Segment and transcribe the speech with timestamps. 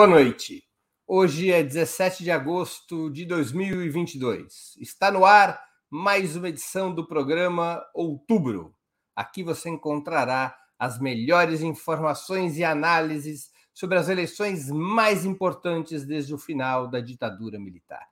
[0.00, 0.64] Boa noite.
[1.06, 4.74] Hoje é 17 de agosto de 2022.
[4.80, 8.74] Está no ar mais uma edição do programa Outubro.
[9.14, 16.38] Aqui você encontrará as melhores informações e análises sobre as eleições mais importantes desde o
[16.38, 18.08] final da ditadura militar.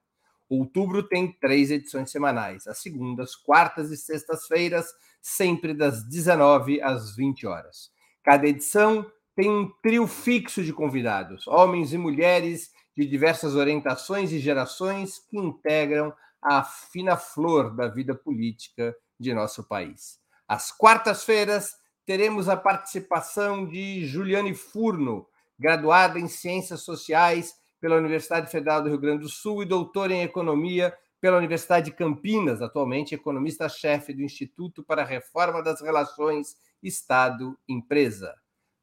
[0.47, 4.85] Outubro tem três edições semanais, às segundas, quartas e sextas-feiras,
[5.23, 7.91] sempre das 19 às 20 horas.
[8.23, 14.41] Cada edição tem um trio fixo de convidados, homens e mulheres de diversas orientações e
[14.41, 20.19] gerações que integram a fina flor da vida política de nosso país.
[20.49, 25.25] Às quartas-feiras, teremos a participação de Juliane Furno,
[25.57, 30.23] graduada em Ciências Sociais pela Universidade Federal do Rio Grande do Sul e doutora em
[30.23, 38.35] Economia pela Universidade de Campinas, atualmente economista-chefe do Instituto para a Reforma das Relações Estado-Empresa.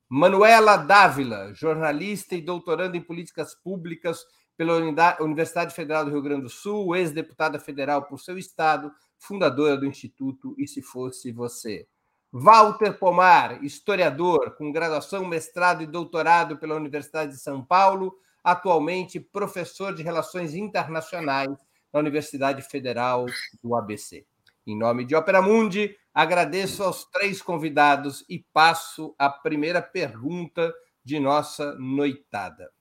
[0.08, 4.24] Manuela Dávila, jornalista e doutoranda em políticas públicas
[4.56, 4.78] pela
[5.20, 10.56] Universidade Federal do Rio Grande do Sul, ex-deputada federal por seu estado, fundadora do Instituto
[10.58, 11.88] E Se Fosse Você.
[12.32, 19.94] Walter Pomar, historiador, com graduação, mestrado e doutorado pela Universidade de São Paulo, atualmente professor
[19.96, 21.50] de Relações Internacionais
[21.92, 23.26] na Universidade Federal
[23.64, 24.26] do ABC.
[24.68, 31.20] Em nome de Opera Mundi, agradeço aos três convidados e passo a primeira pergunta de
[31.20, 32.72] nossa noitada.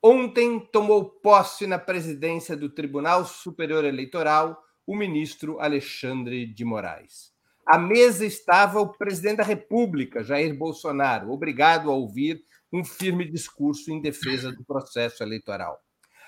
[0.00, 7.32] Ontem tomou posse na presidência do Tribunal Superior Eleitoral o ministro Alexandre de Moraes.
[7.66, 13.90] À mesa estava o presidente da República, Jair Bolsonaro, obrigado a ouvir um firme discurso
[13.90, 15.80] em defesa do processo eleitoral.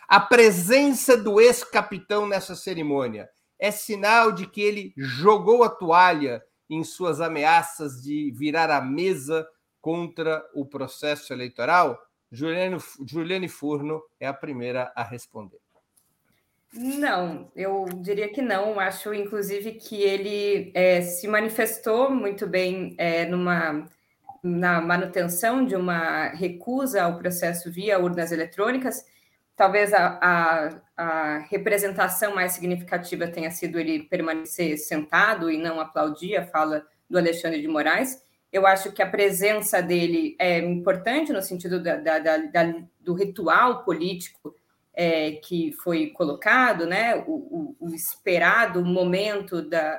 [0.08, 3.28] A presença do ex-capitão nessa cerimônia
[3.58, 9.46] é sinal de que ele jogou a toalha em suas ameaças de virar a mesa
[9.80, 11.98] contra o processo eleitoral?
[12.30, 15.58] Juliane, Juliane Furno é a primeira a responder.
[16.72, 18.80] Não, eu diria que não.
[18.80, 23.88] Acho, inclusive, que ele é, se manifestou muito bem é, numa,
[24.42, 29.04] na manutenção de uma recusa ao processo via urnas eletrônicas.
[29.56, 36.36] Talvez a, a, a representação mais significativa tenha sido ele permanecer sentado e não aplaudir
[36.36, 38.20] a fala do Alexandre de Moraes.
[38.52, 43.84] Eu acho que a presença dele é importante no sentido da, da, da, do ritual
[43.84, 44.54] político
[44.94, 49.98] é, que foi colocado, né, o, o, o esperado momento da,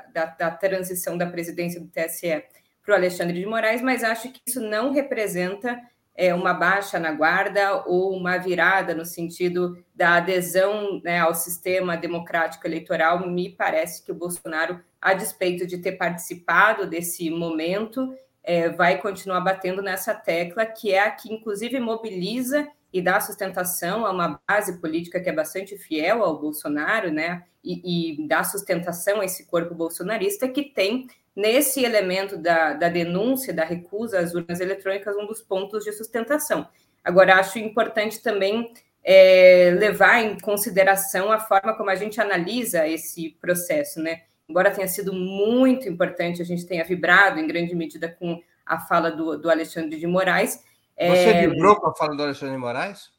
[0.60, 2.44] transição da presidência do TSE
[2.84, 5.82] para o Alexandre de Moraes, mas acho que isso não representa
[6.16, 11.98] é, uma baixa na guarda ou uma virada no sentido da adesão né, ao sistema
[11.98, 13.28] democrático eleitoral.
[13.28, 19.42] Me parece que o Bolsonaro, a despeito de ter participado desse momento, é, vai continuar
[19.42, 24.80] batendo nessa tecla, que é a que, inclusive, mobiliza e dá sustentação a uma base
[24.80, 27.44] política que é bastante fiel ao Bolsonaro, né?
[27.62, 33.54] E, e dá sustentação a esse corpo bolsonarista que tem nesse elemento da, da denúncia,
[33.54, 36.68] da recusa às urnas eletrônicas, um dos pontos de sustentação.
[37.04, 38.72] Agora, acho importante também
[39.04, 44.22] é, levar em consideração a forma como a gente analisa esse processo, né?
[44.48, 49.12] Embora tenha sido muito importante, a gente tenha vibrado em grande medida com a fala
[49.12, 50.64] do, do Alexandre de Moraes,
[50.98, 51.48] você é...
[51.48, 53.12] vibrou com a fala do Alexandre de Moraes?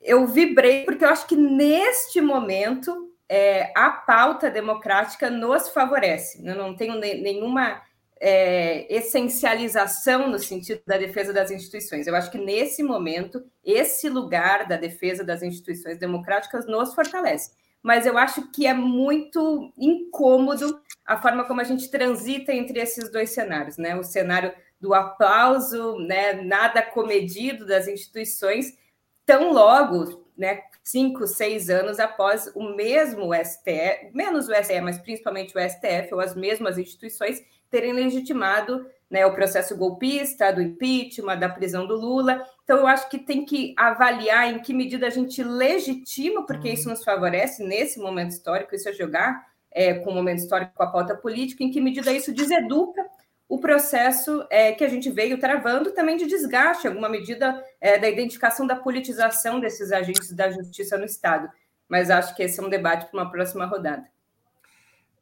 [0.00, 6.44] Eu vibrei porque eu acho que neste momento é, a pauta democrática nos favorece.
[6.44, 7.80] Eu não tenho nenhuma
[8.20, 12.08] é, essencialização no sentido da defesa das instituições.
[12.08, 17.52] Eu acho que nesse momento esse lugar da defesa das instituições democráticas nos fortalece.
[17.80, 23.12] Mas eu acho que é muito incômodo a forma como a gente transita entre esses
[23.12, 23.94] dois cenários, né?
[23.94, 28.76] O cenário do aplauso, né, nada comedido das instituições,
[29.24, 35.54] tão logo, né, cinco, seis anos após o mesmo STF, menos o STF, mas principalmente
[35.54, 41.48] o STF ou as mesmas instituições terem legitimado né, o processo golpista, do impeachment, da
[41.48, 42.42] prisão do Lula.
[42.64, 46.74] Então, eu acho que tem que avaliar em que medida a gente legitima, porque uhum.
[46.74, 50.82] isso nos favorece nesse momento histórico, isso é jogar é, com o momento histórico com
[50.82, 53.04] a pauta política, em que medida isso deseduca
[53.50, 58.08] o processo é, que a gente veio travando também de desgaste, alguma medida é, da
[58.08, 61.50] identificação da politização desses agentes da justiça no Estado.
[61.88, 64.06] Mas acho que esse é um debate para uma próxima rodada.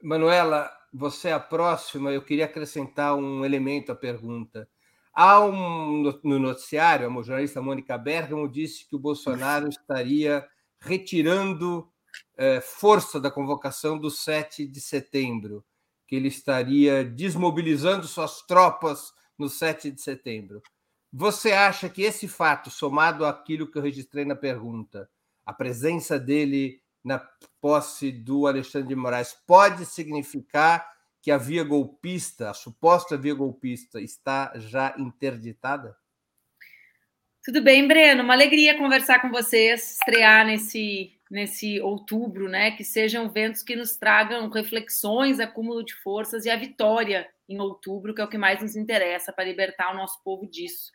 [0.03, 2.13] Manuela, você é a próxima.
[2.13, 4.69] Eu queria acrescentar um elemento à pergunta.
[5.15, 10.47] Há um, no noticiário, a jornalista Mônica Bergamo disse que o Bolsonaro estaria
[10.79, 11.89] retirando
[12.37, 15.65] é, força da convocação do 7 de setembro
[16.09, 20.63] que ele estaria desmobilizando suas tropas no 7 de setembro.
[21.13, 25.09] Você acha que esse fato, somado àquilo que eu registrei na pergunta,
[25.45, 27.19] a presença dele na
[27.61, 30.91] posse do Alexandre de Moraes, pode significar
[31.21, 35.97] que a via golpista, a suposta via golpista, está já interditada?
[37.49, 38.23] Tudo bem, Breno.
[38.23, 42.73] Uma alegria conversar com vocês, estrear nesse, nesse outubro, né?
[42.73, 48.15] Que sejam ventos que nos tragam reflexões, acúmulo de forças e a vitória em outubro,
[48.15, 50.93] que é o que mais nos interessa para libertar o nosso povo disso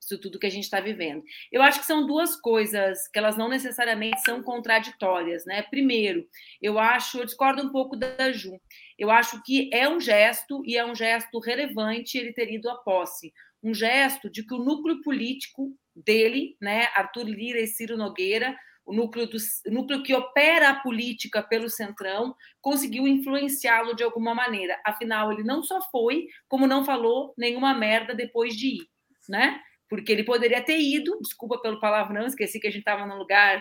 [0.00, 1.24] isso tudo que a gente está vivendo.
[1.50, 5.62] Eu acho que são duas coisas que elas não necessariamente são contraditórias, né?
[5.62, 6.24] Primeiro,
[6.62, 8.60] eu acho, eu discordo um pouco da Ju.
[8.96, 12.76] Eu acho que é um gesto e é um gesto relevante ele ter ido à
[12.76, 18.56] posse, um gesto de que o núcleo político dele, né, Arthur Lira e Ciro Nogueira,
[18.84, 24.34] o núcleo, do, o núcleo que opera a política pelo Centrão, conseguiu influenciá-lo de alguma
[24.34, 24.80] maneira.
[24.86, 28.88] Afinal, ele não só foi, como não falou nenhuma merda depois de ir,
[29.28, 29.60] né?
[29.88, 33.60] porque ele poderia ter ido, desculpa pelo palavrão, esqueci que a gente estava num lugar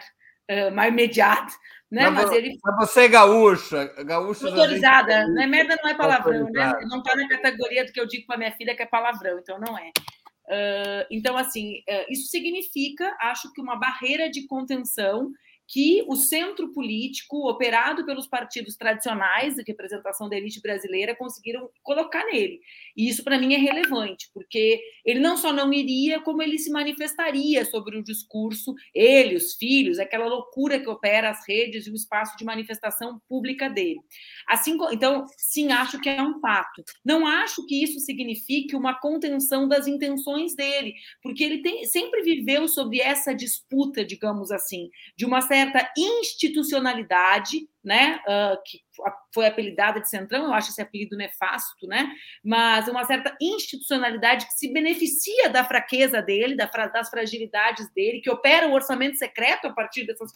[0.49, 1.53] uh, mais imediato,
[1.91, 2.09] né?
[2.09, 2.57] Mas, mas ele.
[2.63, 4.47] Mas você é gaúcha, gaúcha.
[4.47, 5.33] Autorizada, gente...
[5.33, 5.47] né?
[5.47, 6.73] Merda não é palavrão, né?
[6.89, 9.59] Não está na categoria do que eu digo para minha filha que é palavrão, então
[9.59, 9.91] não é.
[10.47, 15.31] Uh, então, assim, uh, isso significa, acho que uma barreira de contenção
[15.67, 22.23] que o centro político, operado pelos partidos tradicionais de representação da elite brasileira, conseguiram colocar
[22.25, 22.59] nele.
[22.95, 26.69] E isso, para mim, é relevante, porque ele não só não iria, como ele se
[26.69, 31.95] manifestaria sobre o discurso, ele, os filhos, aquela loucura que opera as redes e o
[31.95, 33.99] espaço de manifestação pública dele.
[34.47, 36.83] Assim, então, sim, acho que é um fato.
[37.03, 42.67] Não acho que isso signifique uma contenção das intenções dele, porque ele tem, sempre viveu
[42.67, 45.54] sobre essa disputa, digamos assim, de uma certa
[45.97, 48.79] institucionalidade, né, uh, que
[49.33, 52.11] foi apelidada de Centrão, eu acho esse apelido nefasto, né,
[52.43, 58.67] mas uma certa institucionalidade que se beneficia da fraqueza dele, das fragilidades dele, que opera
[58.67, 60.31] o orçamento secreto a partir dessas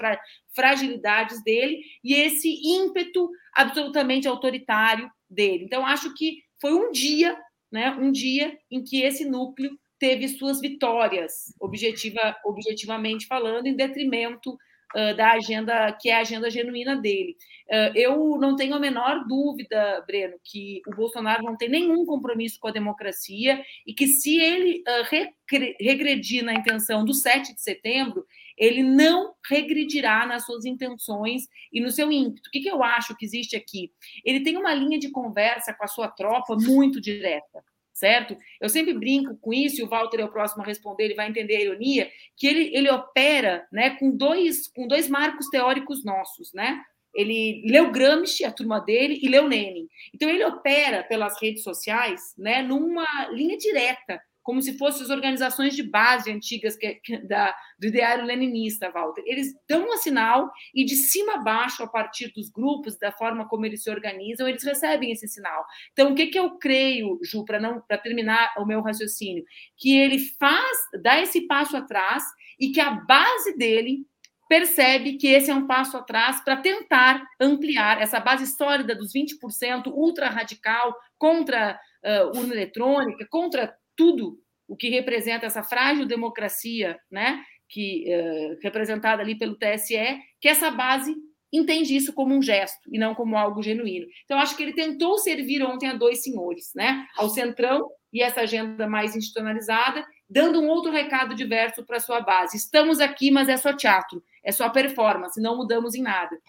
[0.54, 5.64] fragilidades dele, e esse ímpeto absolutamente autoritário dele.
[5.66, 7.38] Então, acho que foi um dia,
[7.72, 14.58] né, um dia em que esse núcleo teve suas vitórias, objetiva, objetivamente falando, em detrimento
[14.96, 17.36] uh, da agenda, que é a agenda genuína dele.
[17.68, 22.60] Uh, eu não tenho a menor dúvida, Breno, que o Bolsonaro não tem nenhum compromisso
[22.60, 25.36] com a democracia e que se ele uh,
[25.80, 28.26] regredir na intenção do 7 de setembro,
[28.58, 32.50] ele não regredirá nas suas intenções e no seu ímpeto.
[32.50, 33.92] O que, que eu acho que existe aqui?
[34.26, 37.64] Ele tem uma linha de conversa com a sua tropa muito direta
[37.94, 38.36] certo?
[38.62, 41.28] Eu sempre brinco com isso, e o Walter é o próximo a responder, ele vai
[41.28, 46.54] entender a ironia, que ele, ele opera né, com, dois, com dois marcos teóricos nossos,
[46.54, 46.82] né?
[47.14, 49.88] Ele leu Gramsci, a turma dele, e leu Lenin.
[50.14, 55.76] Então, ele opera pelas redes sociais né, numa linha direta como se fossem as organizações
[55.76, 59.22] de base antigas que, que, da, do ideário leninista, Walter.
[59.28, 63.48] Eles dão um sinal e de cima a baixo, a partir dos grupos, da forma
[63.48, 65.64] como eles se organizam, eles recebem esse sinal.
[65.94, 69.44] Então, o que, que eu creio, Ju, para não para terminar o meu raciocínio,
[69.78, 72.24] que ele faz, dá esse passo atrás
[72.60, 74.04] e que a base dele
[74.50, 79.92] percebe que esse é um passo atrás para tentar ampliar essa base sólida dos 20%
[79.94, 87.44] ultra radical contra uh, urna eletrônica, contra tudo o que representa essa frágil democracia, né,
[87.68, 91.14] que uh, representada ali pelo TSE, que essa base
[91.52, 94.08] entende isso como um gesto e não como algo genuíno.
[94.24, 98.42] Então acho que ele tentou servir ontem a dois senhores, né, ao centrão e essa
[98.42, 102.56] agenda mais institucionalizada, dando um outro recado diverso para sua base.
[102.56, 106.40] Estamos aqui, mas é só teatro, é só performance, não mudamos em nada.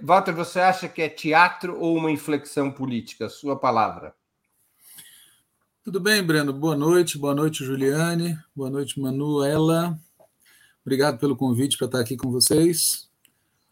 [0.00, 3.28] Walter, você acha que é teatro ou uma inflexão política?
[3.28, 4.14] Sua palavra.
[5.82, 6.52] Tudo bem, Breno?
[6.52, 9.98] Boa noite, boa noite, Juliane, boa noite, Manuela.
[10.84, 13.08] Obrigado pelo convite para estar aqui com vocês.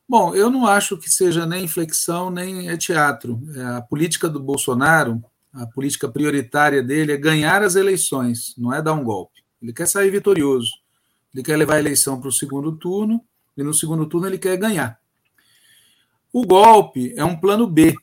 [0.09, 3.39] Bom, eu não acho que seja nem inflexão nem é teatro.
[3.55, 5.23] É a política do Bolsonaro,
[5.53, 9.45] a política prioritária dele é ganhar as eleições, não é dar um golpe.
[9.61, 10.71] Ele quer sair vitorioso.
[11.35, 13.23] Ele quer levar a eleição para o segundo turno
[13.55, 14.99] e no segundo turno ele quer ganhar.
[16.33, 17.95] O golpe é um plano B,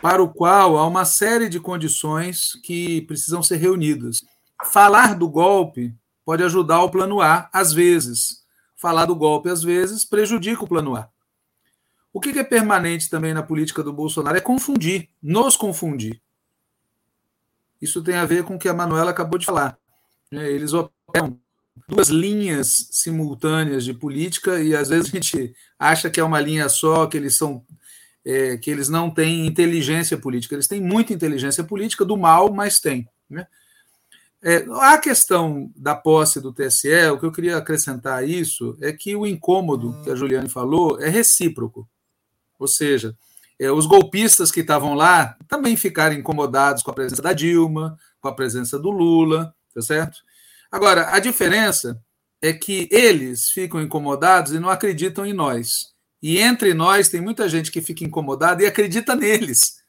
[0.00, 4.20] para o qual há uma série de condições que precisam ser reunidas.
[4.64, 8.44] Falar do golpe pode ajudar o plano A, às vezes.
[8.76, 11.08] Falar do golpe, às vezes, prejudica o plano A.
[12.12, 16.20] O que é permanente também na política do Bolsonaro é confundir, nos confundir.
[17.80, 19.78] Isso tem a ver com o que a Manuela acabou de falar.
[20.30, 20.50] Né?
[20.50, 21.38] Eles operam
[21.88, 26.68] duas linhas simultâneas de política e às vezes a gente acha que é uma linha
[26.68, 27.64] só, que eles são
[28.24, 30.54] é, que eles não têm inteligência política.
[30.54, 33.08] Eles têm muita inteligência política do mal, mas têm.
[33.28, 33.46] Né?
[34.42, 38.92] É, a questão da posse do TSE, o que eu queria acrescentar a isso é
[38.92, 41.88] que o incômodo que a Juliane falou é recíproco.
[42.58, 43.16] Ou seja,
[43.58, 48.28] é, os golpistas que estavam lá também ficaram incomodados com a presença da Dilma, com
[48.28, 50.18] a presença do Lula, tá certo?
[50.70, 52.00] Agora, a diferença
[52.40, 55.92] é que eles ficam incomodados e não acreditam em nós.
[56.22, 59.80] E entre nós tem muita gente que fica incomodada e acredita neles.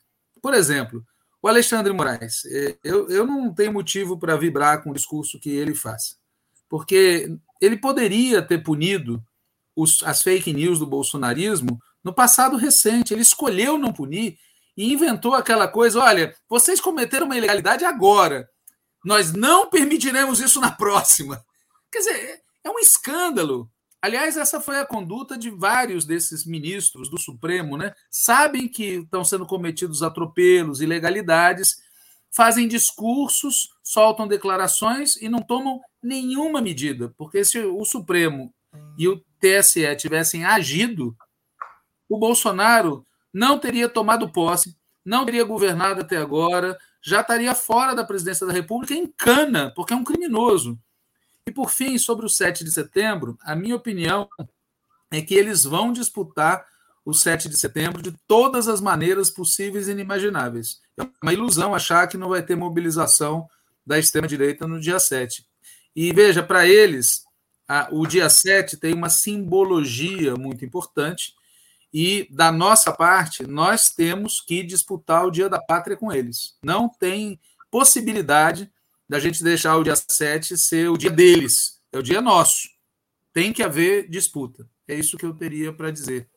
[0.42, 1.06] Por exemplo,
[1.42, 5.50] o Alexandre Moraes, é, eu, eu não tenho motivo para vibrar com o discurso que
[5.50, 6.18] ele faz,
[6.70, 9.24] porque ele poderia ter punido
[9.76, 13.14] os, as fake news do bolsonarismo no passado recente.
[13.14, 14.38] Ele escolheu não punir
[14.76, 18.50] e inventou aquela coisa: olha, vocês cometeram uma ilegalidade agora,
[19.04, 21.44] nós não permitiremos isso na próxima.
[21.92, 23.71] Quer dizer, é um escândalo.
[24.02, 27.94] Aliás, essa foi a conduta de vários desses ministros do Supremo, né?
[28.10, 31.78] Sabem que estão sendo cometidos atropelos, ilegalidades,
[32.32, 38.52] fazem discursos, soltam declarações e não tomam nenhuma medida, porque se o Supremo
[38.98, 41.16] e o TSE tivessem agido,
[42.10, 48.04] o Bolsonaro não teria tomado posse, não teria governado até agora, já estaria fora da
[48.04, 50.80] presidência da República em cana, porque é um criminoso.
[51.48, 54.30] E por fim, sobre o 7 de setembro, a minha opinião
[55.10, 56.66] é que eles vão disputar
[57.04, 60.80] o 7 de setembro de todas as maneiras possíveis e inimagináveis.
[60.98, 63.50] É uma ilusão achar que não vai ter mobilização
[63.86, 65.46] da extrema-direita no dia 7.
[65.96, 67.26] E veja, para eles,
[67.68, 71.34] a, o dia 7 tem uma simbologia muito importante,
[71.94, 76.56] e da nossa parte, nós temos que disputar o Dia da Pátria com eles.
[76.64, 77.38] Não tem
[77.70, 78.72] possibilidade
[79.12, 82.70] da gente deixar o dia 7 ser o dia deles, é o dia nosso.
[83.34, 84.66] Tem que haver disputa.
[84.88, 86.30] É isso que eu teria para dizer.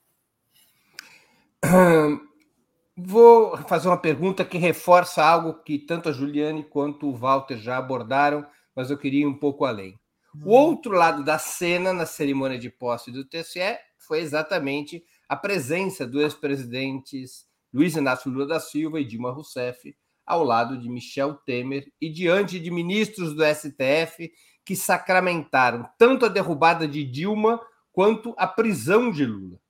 [2.97, 7.77] Vou fazer uma pergunta que reforça algo que tanto a Juliane quanto o Walter já
[7.77, 9.97] abordaram, mas eu queria ir um pouco além.
[10.35, 10.49] O hum.
[10.49, 16.23] outro lado da cena na cerimônia de posse do TSE foi exatamente a presença dos
[16.23, 19.95] ex-presidentes Luiz Inácio Lula da Silva e Dilma Rousseff
[20.27, 24.31] ao lado de Michel Temer e diante de ministros do STF
[24.65, 27.61] que sacramentaram tanto a derrubada de Dilma
[27.93, 29.61] quanto a prisão de Lula.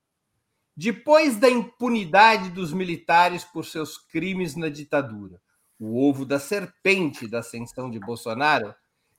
[0.76, 5.40] Depois da impunidade dos militares por seus crimes na ditadura,
[5.78, 8.74] o ovo da serpente da ascensão de Bolsonaro,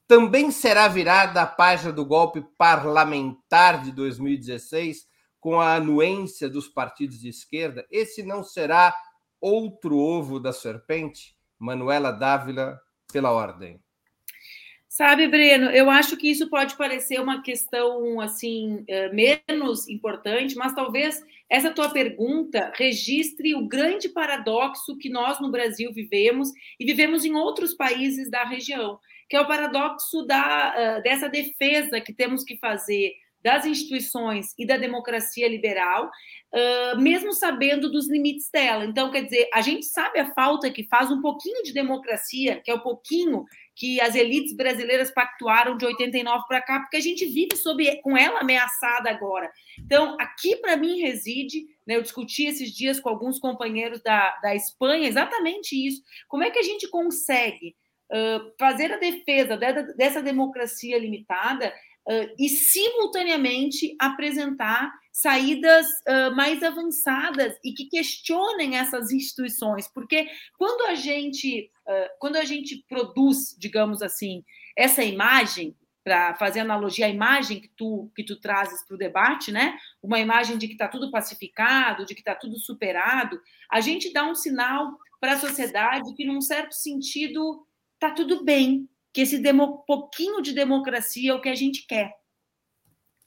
[0.08, 5.08] também será virada a página do golpe parlamentar de 2016
[5.40, 7.86] com a anuência dos partidos de esquerda?
[7.90, 8.96] Esse não será
[9.46, 11.36] outro ovo da serpente?
[11.60, 12.80] Manuela Dávila,
[13.12, 13.80] pela ordem.
[14.90, 20.74] Sabe, Breno, eu acho que isso pode parecer uma questão assim eh, menos importante, mas
[20.74, 26.50] talvez essa tua pergunta registre o grande paradoxo que nós no Brasil vivemos
[26.80, 28.98] e vivemos em outros países da região,
[29.30, 33.14] que é o paradoxo da, eh, dessa defesa que temos que fazer
[33.46, 36.10] das instituições e da democracia liberal,
[36.98, 38.86] mesmo sabendo dos limites dela.
[38.86, 42.72] Então, quer dizer, a gente sabe a falta que faz um pouquinho de democracia, que
[42.72, 43.44] é o pouquinho
[43.76, 48.18] que as elites brasileiras pactuaram de 89 para cá, porque a gente vive sob, com
[48.18, 49.52] ela ameaçada agora.
[49.78, 54.56] Então, aqui para mim reside, né, eu discuti esses dias com alguns companheiros da, da
[54.56, 56.02] Espanha exatamente isso.
[56.30, 57.76] Como é que a gente consegue
[58.12, 59.58] uh, fazer a defesa
[59.98, 61.74] dessa democracia limitada
[62.08, 70.90] uh, e, simultaneamente, apresentar saídas uh, mais avançadas e que questionem essas instituições, porque quando
[70.90, 74.44] a gente, uh, quando a gente produz, digamos assim,
[74.78, 79.52] essa imagem, para fazer analogia à imagem que tu, que tu trazes para o debate,
[79.52, 79.76] né?
[80.04, 84.24] Uma imagem de que está tudo pacificado, de que está tudo superado, a gente dá
[84.24, 89.78] um sinal para a sociedade que, num certo sentido, está tudo bem, que esse demo,
[89.88, 92.14] pouquinho de democracia é o que a gente quer.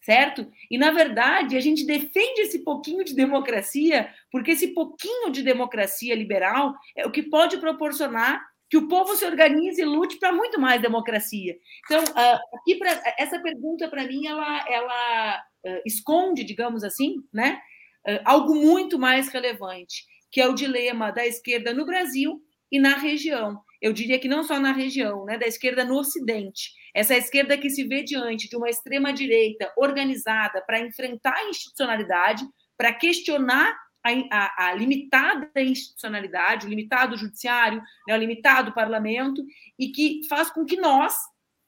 [0.02, 0.46] Certo?
[0.70, 6.14] E, na verdade, a gente defende esse pouquinho de democracia, porque esse pouquinho de democracia
[6.14, 10.60] liberal é o que pode proporcionar que o povo se organize e lute para muito
[10.60, 11.56] mais democracia.
[11.86, 17.58] Então, ah, aqui pra, essa pergunta, para mim, ela, ela uh, esconde, digamos assim, né,
[18.06, 22.94] uh, algo muito mais relevante, que é o dilema da esquerda no Brasil e na
[22.94, 26.72] região eu diria que não só na região, né, da esquerda no Ocidente.
[26.94, 32.44] Essa esquerda que se vê diante de uma extrema-direita organizada para enfrentar a institucionalidade,
[32.76, 39.44] para questionar a, a, a, limitada institucionalidade, o limitado judiciário, né, o limitado parlamento,
[39.78, 41.14] e que faz com que nós,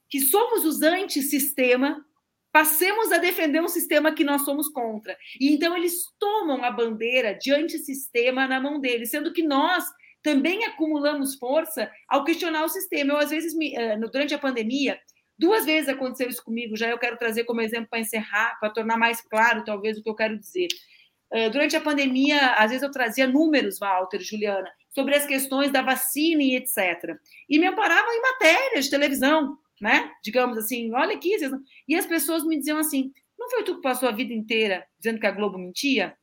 [0.09, 2.03] que somos os antissistema,
[2.51, 5.17] passemos a defender um sistema que nós somos contra.
[5.39, 9.85] E então eles tomam a bandeira de antissistema na mão deles, sendo que nós
[10.23, 13.13] também acumulamos força ao questionar o sistema.
[13.13, 14.99] Eu, às vezes, me, eh, durante a pandemia,
[15.37, 18.97] duas vezes aconteceu isso comigo, já eu quero trazer como exemplo para encerrar, para tornar
[18.97, 20.67] mais claro, talvez, o que eu quero dizer.
[21.33, 25.81] Eh, durante a pandemia, às vezes eu trazia números, Walter, Juliana, sobre as questões da
[25.81, 27.17] vacina e etc.
[27.49, 30.11] E me amparava em matérias de televisão, né?
[30.23, 31.35] Digamos assim, olha aqui.
[31.87, 35.19] E as pessoas me diziam assim: não foi tu que passou a vida inteira dizendo
[35.19, 36.15] que a Globo mentia?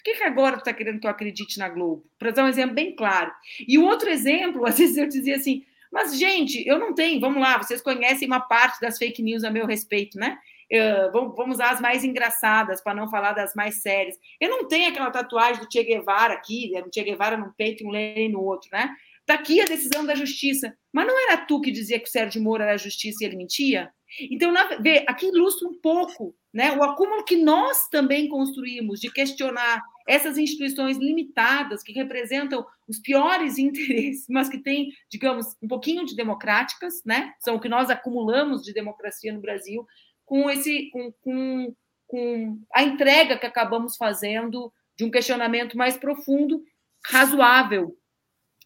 [0.00, 2.06] Por que, que agora tu está querendo que eu acredite na Globo?
[2.18, 3.30] Para dar um exemplo bem claro.
[3.68, 7.42] E o outro exemplo, às vezes eu dizia assim, mas, gente, eu não tenho, vamos
[7.42, 10.38] lá, vocês conhecem uma parte das fake news a meu respeito, né?
[10.72, 14.16] Uh, vamos, usar as mais engraçadas, para não falar das mais sérias.
[14.40, 16.80] Eu não tenho aquela tatuagem do Che Guevara aqui, né?
[16.80, 18.88] um Che Guevara num peito e um Lenin no outro, né?
[19.20, 20.72] Está aqui a decisão da justiça.
[20.92, 23.36] Mas não era tu que dizia que o Sérgio Moro era a justiça e ele
[23.36, 23.92] mentia?
[24.30, 29.10] Então, na, vê, aqui ilustra um pouco né, o acúmulo que nós também construímos de
[29.12, 36.04] questionar essas instituições limitadas que representam os piores interesses, mas que têm, digamos, um pouquinho
[36.04, 37.32] de democráticas, né?
[37.38, 39.86] São o que nós acumulamos de democracia no Brasil,
[40.24, 41.74] com esse, com, com,
[42.06, 46.62] com a entrega que acabamos fazendo de um questionamento mais profundo,
[47.06, 47.96] razoável,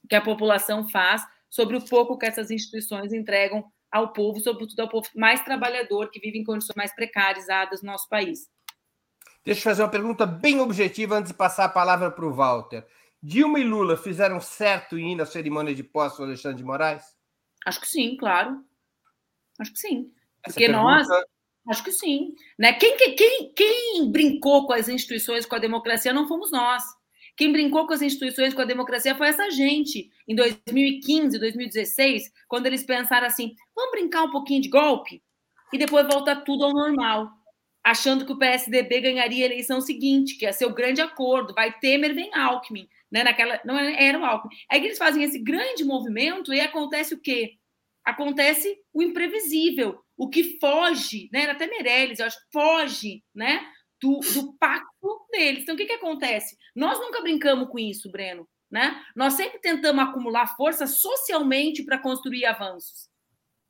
[0.08, 4.88] que a população faz sobre o pouco que essas instituições entregam ao povo, sobretudo ao
[4.88, 8.50] povo mais trabalhador, que vive em condições mais precarizadas no nosso país.
[9.44, 12.84] Deixa eu fazer uma pergunta bem objetiva antes de passar a palavra para o Walter.
[13.22, 17.04] Dilma e Lula fizeram certo em ir na cerimônia de posse do Alexandre de Moraes?
[17.64, 18.64] Acho que sim, claro.
[19.60, 20.12] Acho que sim.
[20.42, 20.82] Porque pergunta...
[20.82, 21.06] nós.
[21.70, 22.34] Acho que sim.
[22.58, 22.72] Né?
[22.72, 26.82] Quem, quem, quem brincou com as instituições, com a democracia, não fomos nós.
[27.36, 30.10] Quem brincou com as instituições, com a democracia, foi essa gente.
[30.26, 35.22] Em 2015, 2016, quando eles pensaram assim: vamos brincar um pouquinho de golpe?
[35.72, 37.28] E depois volta tudo ao normal.
[37.82, 41.52] Achando que o PSDB ganharia a eleição seguinte, que ia ser o grande acordo.
[41.52, 42.88] Vai Temer, vem Alckmin.
[43.10, 43.24] Né?
[43.24, 44.54] Naquela, não era o Alckmin.
[44.70, 47.56] Aí que eles fazem esse grande movimento e acontece o quê?
[48.04, 51.42] Acontece o imprevisível, o que foge, né?
[51.42, 53.66] Era até Meirelles, eu acho, foge, né?
[54.04, 54.93] do, do pacto
[55.30, 55.62] deles.
[55.62, 56.56] Então, o que, que acontece?
[56.74, 58.48] Nós nunca brincamos com isso, Breno.
[58.70, 59.00] Né?
[59.14, 63.08] Nós sempre tentamos acumular força socialmente para construir avanços.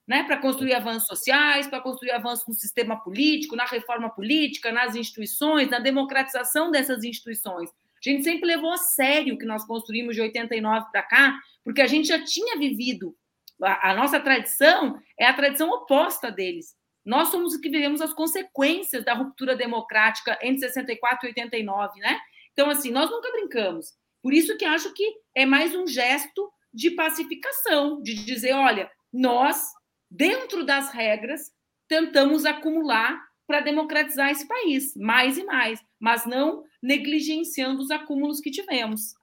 [0.06, 0.22] Né?
[0.24, 5.68] Para construir avanços sociais, para construir avanços no sistema político, na reforma política, nas instituições,
[5.68, 7.70] na democratização dessas instituições.
[7.70, 11.80] A gente sempre levou a sério o que nós construímos de 89 para cá, porque
[11.80, 13.16] a gente já tinha vivido.
[13.62, 16.74] A, a nossa tradição é a tradição oposta deles.
[17.04, 22.18] Nós somos os que vivemos as consequências da ruptura democrática entre 64 e 89, né?
[22.52, 23.92] Então, assim, nós nunca brincamos.
[24.22, 29.66] Por isso que acho que é mais um gesto de pacificação, de dizer, olha, nós,
[30.10, 31.52] dentro das regras,
[31.86, 38.50] tentamos acumular para democratizar esse país, mais e mais, mas não negligenciando os acúmulos que
[38.50, 39.14] tivemos.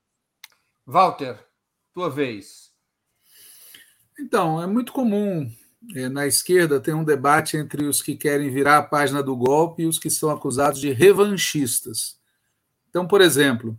[0.86, 1.44] Walter,
[1.94, 2.72] tua vez.
[4.20, 5.50] Então, é muito comum
[6.12, 9.88] na esquerda tem um debate entre os que querem virar a página do golpe e
[9.88, 12.20] os que são acusados de revanchistas.
[12.89, 13.78] Então, por exemplo,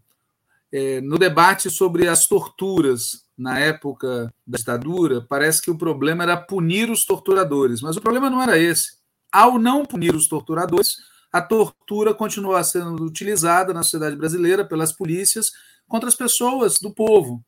[0.72, 6.36] é, no debate sobre as torturas na época da ditadura, parece que o problema era
[6.36, 8.96] punir os torturadores, mas o problema não era esse.
[9.30, 10.96] Ao não punir os torturadores,
[11.32, 15.50] a tortura continua sendo utilizada na sociedade brasileira pelas polícias
[15.88, 17.44] contra as pessoas do povo.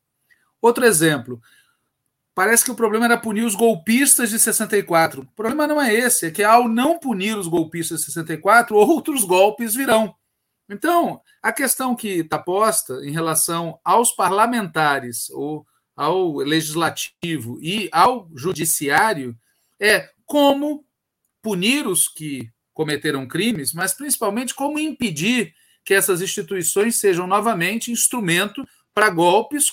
[0.60, 1.40] Outro exemplo,
[2.34, 5.22] Parece que o problema era punir os golpistas de 64.
[5.22, 9.24] O problema não é esse, é que ao não punir os golpistas de 64, outros
[9.24, 10.14] golpes virão.
[10.68, 15.64] Então, a questão que está posta em relação aos parlamentares, ou
[15.96, 19.36] ao legislativo e ao judiciário
[19.78, 20.84] é como
[21.40, 28.66] punir os que cometeram crimes, mas principalmente como impedir que essas instituições sejam novamente instrumento
[28.92, 29.66] para golpes,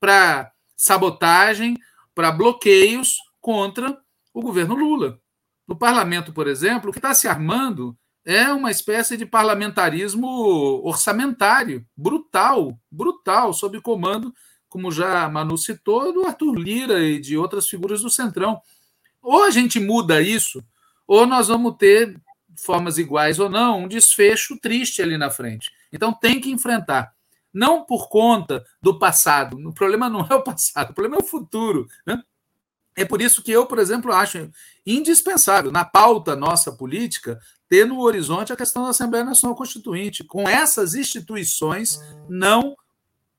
[0.00, 1.76] para sabotagem,
[2.18, 3.96] para bloqueios contra
[4.34, 5.20] o governo Lula.
[5.68, 10.26] No parlamento, por exemplo, o que está se armando é uma espécie de parlamentarismo
[10.82, 14.34] orçamentário, brutal, brutal, sob comando,
[14.68, 18.60] como já Manu citou, do Arthur Lira e de outras figuras do Centrão.
[19.22, 20.60] Ou a gente muda isso,
[21.06, 22.20] ou nós vamos ter,
[22.56, 25.70] formas iguais ou não, um desfecho triste ali na frente.
[25.92, 27.14] Então tem que enfrentar
[27.58, 29.58] não por conta do passado.
[29.68, 31.88] O problema não é o passado, o problema é o futuro.
[32.06, 32.22] Né?
[32.96, 34.48] É por isso que eu, por exemplo, acho
[34.86, 37.36] indispensável, na pauta nossa política,
[37.68, 40.22] ter no horizonte a questão da Assembleia Nacional Constituinte.
[40.22, 42.76] Com essas instituições, não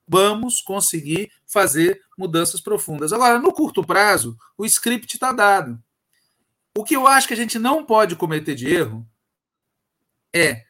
[0.06, 3.14] vamos conseguir fazer mudanças profundas.
[3.14, 5.82] Agora, no curto prazo, o script está dado.
[6.78, 9.08] O que eu acho que a gente não pode cometer de erro
[10.36, 10.66] é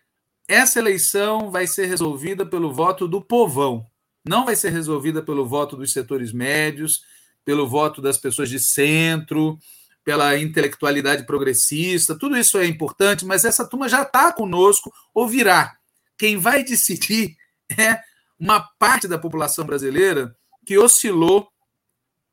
[0.49, 3.85] essa eleição vai ser resolvida pelo voto do povão.
[4.27, 7.01] não vai ser resolvida pelo voto dos setores médios,
[7.45, 9.57] pelo voto das pessoas de centro,
[10.03, 15.77] pela intelectualidade progressista, tudo isso é importante, mas essa turma já está conosco ou virá.
[16.17, 17.37] Quem vai decidir
[17.77, 18.01] é
[18.37, 20.35] uma parte da população brasileira
[20.65, 21.47] que oscilou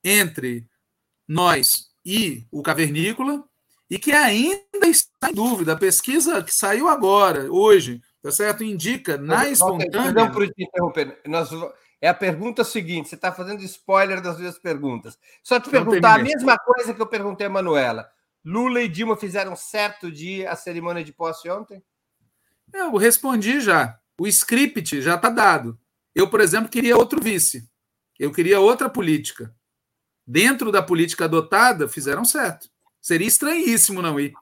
[0.02, 0.66] entre
[1.29, 1.66] nós
[2.05, 3.44] e o cavernícola
[3.90, 5.72] e que ainda está em dúvida.
[5.72, 8.64] A pesquisa que saiu agora, hoje, tá certo?
[8.64, 10.12] Indica na espontânea.
[10.12, 11.20] Não por te interromper.
[11.26, 11.48] Nós,
[12.00, 15.16] é a pergunta seguinte: você está fazendo spoiler das duas perguntas.
[15.44, 18.10] Só te perguntar a mesma coisa que eu perguntei a Manuela.
[18.44, 21.82] Lula e Dilma fizeram certo de a cerimônia de posse ontem?
[22.72, 23.98] Eu respondi já.
[24.20, 25.78] O script já está dado.
[26.14, 27.68] Eu, por exemplo, queria outro vice.
[28.18, 29.54] Eu queria outra política.
[30.26, 32.68] Dentro da política adotada, fizeram certo.
[33.00, 34.32] Seria estranhíssimo não ir.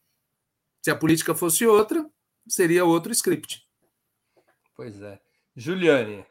[0.82, 2.08] Se a política fosse outra,
[2.48, 3.66] seria outro script.
[4.74, 5.18] Pois é.
[5.56, 6.24] Juliane.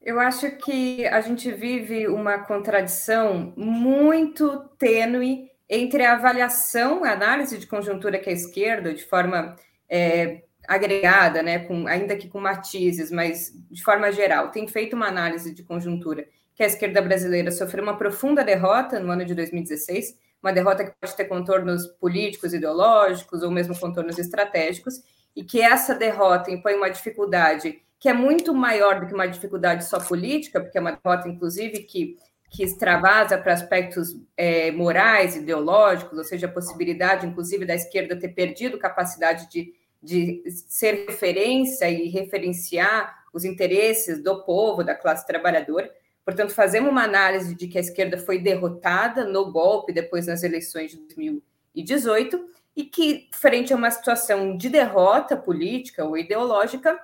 [0.00, 7.58] Eu acho que a gente vive uma contradição muito tênue entre a avaliação, a análise
[7.58, 9.56] de conjuntura que a esquerda, de forma
[9.88, 15.08] é, agregada, né, com, ainda que com matizes, mas de forma geral, tem feito uma
[15.08, 20.16] análise de conjuntura que a esquerda brasileira sofreu uma profunda derrota no ano de 2016,
[20.42, 25.02] uma derrota que pode ter contornos políticos, ideológicos ou mesmo contornos estratégicos,
[25.34, 29.86] e que essa derrota impõe uma dificuldade que é muito maior do que uma dificuldade
[29.86, 32.18] só política, porque é uma derrota, inclusive, que,
[32.50, 38.28] que extravasa para aspectos é, morais, ideológicos, ou seja, a possibilidade, inclusive, da esquerda ter
[38.28, 45.90] perdido capacidade de, de ser referência e referenciar os interesses do povo, da classe trabalhadora.
[46.26, 50.90] Portanto, fazemos uma análise de que a esquerda foi derrotada no golpe depois nas eleições
[50.90, 56.98] de 2018 e que, frente a uma situação de derrota política ou ideológica,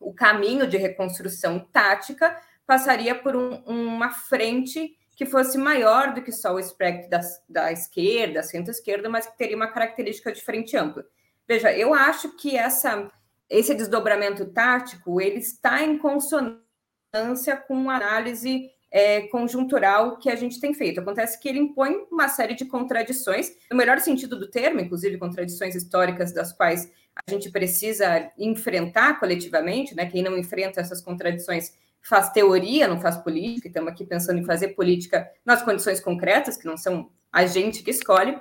[0.00, 6.32] o caminho de reconstrução tática passaria por um, uma frente que fosse maior do que
[6.32, 11.04] só o espectro da, da esquerda, centro-esquerda, mas que teria uma característica de frente ampla.
[11.46, 13.10] Veja, eu acho que essa,
[13.48, 20.60] esse desdobramento tático ele está em consonância com a análise é, conjuntural que a gente
[20.60, 21.00] tem feito.
[21.00, 25.74] Acontece que ele impõe uma série de contradições, no melhor sentido do termo, inclusive contradições
[25.74, 26.88] históricas das quais
[27.26, 30.06] a gente precisa enfrentar coletivamente, né?
[30.06, 34.68] Quem não enfrenta essas contradições faz teoria, não faz política, estamos aqui pensando em fazer
[34.68, 38.38] política nas condições concretas, que não são a gente que escolhe.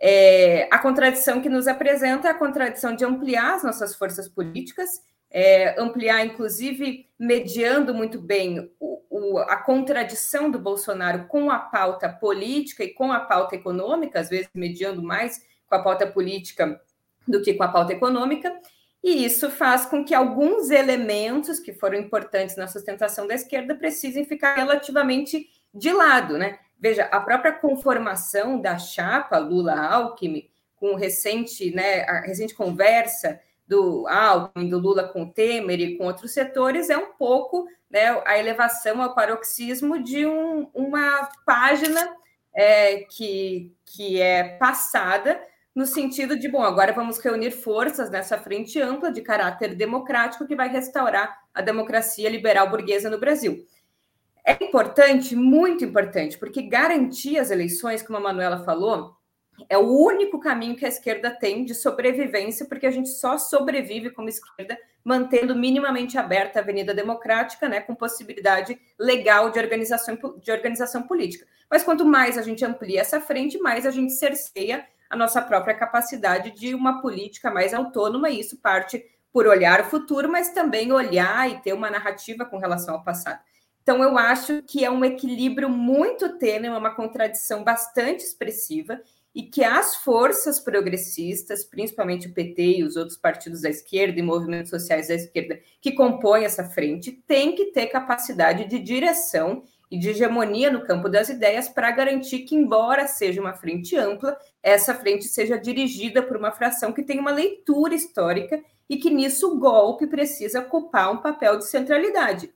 [0.00, 5.02] É, a contradição que nos apresenta é a contradição de ampliar as nossas forças políticas,
[5.32, 12.08] é, ampliar, inclusive, mediando muito bem o, o, a contradição do Bolsonaro com a pauta
[12.08, 16.78] política e com a pauta econômica, às vezes mediando mais com a pauta política
[17.26, 18.52] do que com a pauta econômica,
[19.02, 24.24] e isso faz com que alguns elementos que foram importantes na sustentação da esquerda precisem
[24.24, 26.58] ficar relativamente de lado, né?
[26.78, 33.40] Veja, a própria conformação da chapa Lula-Alckmin, com recente, né, a recente conversa
[33.72, 38.20] do Alckmin, do Lula com o Temer e com outros setores, é um pouco né,
[38.26, 42.14] a elevação ao paroxismo de um, uma página
[42.54, 45.40] é, que, que é passada
[45.74, 50.54] no sentido de, bom, agora vamos reunir forças nessa frente ampla de caráter democrático que
[50.54, 53.66] vai restaurar a democracia liberal burguesa no Brasil.
[54.44, 59.16] É importante, muito importante, porque garantir as eleições, como a Manuela falou,
[59.68, 64.10] é o único caminho que a esquerda tem de sobrevivência, porque a gente só sobrevive
[64.10, 70.52] como esquerda mantendo minimamente aberta a Avenida Democrática, né, com possibilidade legal de organização, de
[70.52, 71.46] organização política.
[71.70, 75.74] Mas quanto mais a gente amplia essa frente, mais a gente cerceia a nossa própria
[75.74, 80.92] capacidade de uma política mais autônoma, e isso parte por olhar o futuro, mas também
[80.92, 83.40] olhar e ter uma narrativa com relação ao passado.
[83.82, 89.00] Então, eu acho que é um equilíbrio muito tênue, é uma contradição bastante expressiva,
[89.34, 94.22] e que as forças progressistas, principalmente o PT e os outros partidos da esquerda e
[94.22, 99.98] movimentos sociais da esquerda que compõem essa frente, têm que ter capacidade de direção e
[99.98, 104.94] de hegemonia no campo das ideias para garantir que, embora seja uma frente ampla, essa
[104.94, 109.58] frente seja dirigida por uma fração que tem uma leitura histórica e que nisso o
[109.58, 112.52] golpe precisa ocupar um papel de centralidade.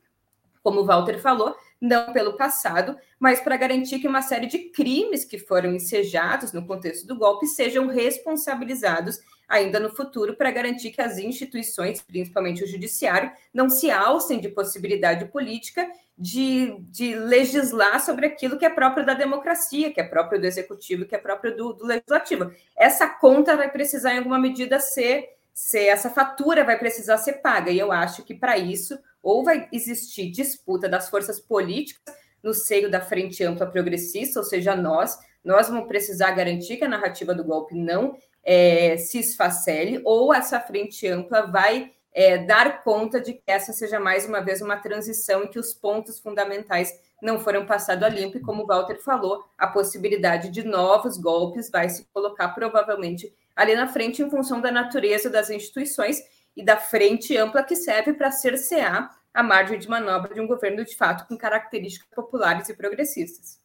[0.63, 5.25] Como o Walter falou, não pelo passado, mas para garantir que uma série de crimes
[5.25, 11.01] que foram ensejados no contexto do golpe sejam responsabilizados ainda no futuro para garantir que
[11.01, 18.27] as instituições, principalmente o judiciário, não se alcem de possibilidade política de, de legislar sobre
[18.27, 21.73] aquilo que é próprio da democracia, que é próprio do executivo, que é próprio do,
[21.75, 22.51] do legislativo.
[22.77, 27.71] Essa conta vai precisar, em alguma medida, ser se essa fatura vai precisar ser paga.
[27.71, 32.91] E eu acho que para isso, ou vai existir disputa das forças políticas no seio
[32.91, 37.43] da frente ampla progressista, ou seja, nós, nós vamos precisar garantir que a narrativa do
[37.43, 43.43] golpe não é, se esfacele, ou essa frente ampla vai é, dar conta de que
[43.47, 46.93] essa seja mais uma vez uma transição em que os pontos fundamentais
[47.23, 51.71] não foram passados a limpo, e como o Walter falou, a possibilidade de novos golpes
[51.71, 56.21] vai se colocar provavelmente ali na frente em função da natureza das instituições
[56.55, 60.85] e da frente ampla que serve para cercear a margem de manobra de um governo
[60.85, 63.61] de fato com características populares e progressistas.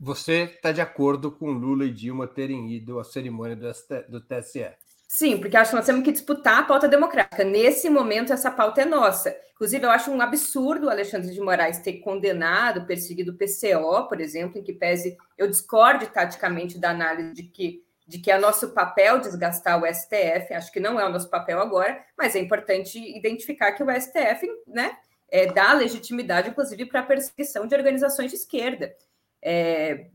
[0.00, 4.70] Você está de acordo com Lula e Dilma terem ido à cerimônia do, TSE?
[5.08, 7.42] Sim, porque acho que nós temos que disputar a pauta democrática.
[7.42, 9.34] Nesse momento, essa pauta é nossa.
[9.54, 14.20] Inclusive, eu acho um absurdo o Alexandre de Moraes ter condenado, perseguido o PCO, por
[14.20, 18.70] exemplo, em que pese eu discorde taticamente da análise de que de que é nosso
[18.70, 22.98] papel desgastar o STF, acho que não é o nosso papel agora, mas é importante
[22.98, 24.96] identificar que o STF né,
[25.30, 28.96] é, dá legitimidade, inclusive, para a perseguição de organizações de esquerda.
[29.42, 30.06] É,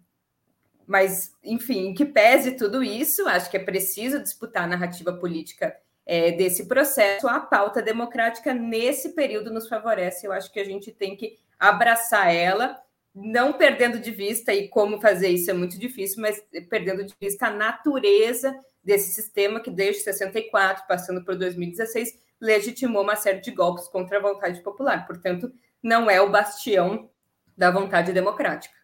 [0.87, 6.31] mas, enfim, que pese tudo isso, acho que é preciso disputar a narrativa política é,
[6.31, 7.27] desse processo.
[7.27, 10.25] A pauta democrática, nesse período, nos favorece.
[10.25, 12.82] Eu acho que a gente tem que abraçar ela
[13.13, 17.47] não perdendo de vista, e como fazer isso é muito difícil, mas perdendo de vista
[17.47, 23.87] a natureza desse sistema que, desde 64, passando por 2016, legitimou uma série de golpes
[23.87, 25.05] contra a vontade popular.
[25.05, 27.09] Portanto, não é o bastião
[27.55, 28.75] da vontade democrática.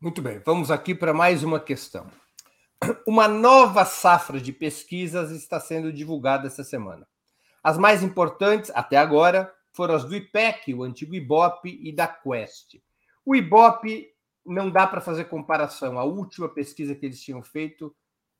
[0.00, 2.06] Muito bem, vamos aqui para mais uma questão.
[3.06, 7.06] Uma nova safra de pesquisas está sendo divulgada essa semana.
[7.62, 12.76] As mais importantes, até agora, foram as do IPEC, o antigo IBOP, e da Quest.
[13.24, 14.08] O Ibope
[14.44, 15.98] não dá para fazer comparação.
[15.98, 17.94] A última pesquisa que eles tinham feito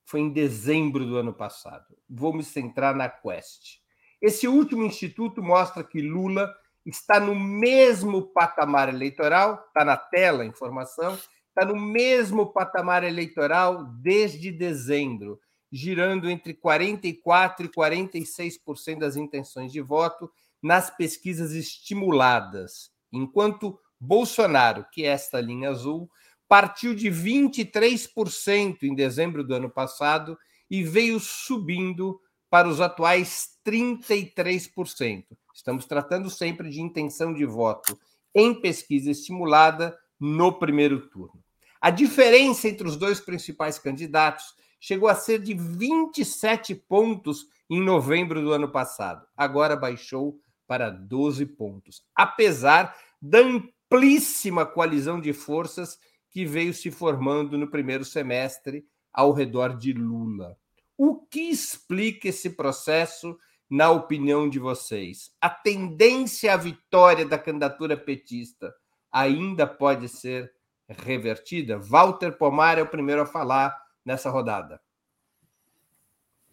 [0.05, 1.97] foi em dezembro do ano passado.
[2.09, 3.79] Vou me centrar na Quest.
[4.21, 10.47] Esse último instituto mostra que Lula está no mesmo patamar eleitoral, está na tela a
[10.47, 11.19] informação,
[11.49, 15.41] está no mesmo patamar eleitoral desde dezembro,
[15.73, 20.31] girando entre 44% e 46% das intenções de voto
[20.63, 26.11] nas pesquisas estimuladas, enquanto Bolsonaro, que é esta linha azul,
[26.47, 30.39] partiu de 23% em dezembro do ano passado
[30.71, 35.25] e veio subindo para os atuais 33%.
[35.55, 37.99] Estamos tratando sempre de intenção de voto
[38.35, 41.43] em pesquisa estimulada no primeiro turno.
[41.81, 48.43] A diferença entre os dois principais candidatos chegou a ser de 27 pontos em novembro
[48.43, 49.27] do ano passado.
[49.37, 53.41] Agora baixou para 12 pontos, apesar da
[53.85, 55.99] amplíssima coalizão de forças
[56.31, 60.59] que veio se formando no primeiro semestre ao redor de Lula.
[60.97, 63.39] O que explica esse processo,
[63.71, 65.33] na opinião de vocês?
[65.41, 68.75] A tendência à vitória da candidatura petista
[69.13, 70.53] ainda pode ser
[70.89, 71.79] revertida?
[71.79, 74.81] Walter Pomar é o primeiro a falar nessa rodada.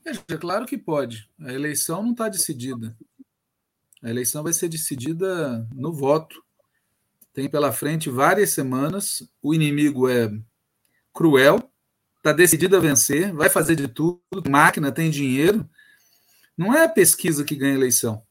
[0.05, 1.29] É claro que pode.
[1.39, 2.95] A eleição não está decidida.
[4.03, 6.43] A eleição vai ser decidida no voto
[7.33, 9.23] tem pela frente várias semanas.
[9.41, 10.31] O inimigo é
[11.13, 11.71] cruel,
[12.17, 15.67] está decidido a vencer, vai fazer de tudo, máquina, tem dinheiro.
[16.57, 18.21] Não é a pesquisa que ganha a eleição.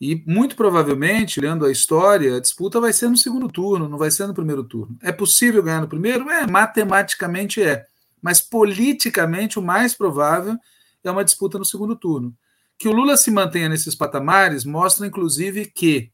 [0.00, 4.10] E muito provavelmente, olhando a história, a disputa vai ser no segundo turno, não vai
[4.10, 4.98] ser no primeiro turno.
[5.00, 6.28] É possível ganhar no primeiro?
[6.28, 7.86] É, matematicamente é.
[8.20, 10.56] Mas politicamente, o mais provável
[11.04, 12.36] é uma disputa no segundo turno.
[12.76, 16.10] Que o Lula se mantenha nesses patamares mostra, inclusive, que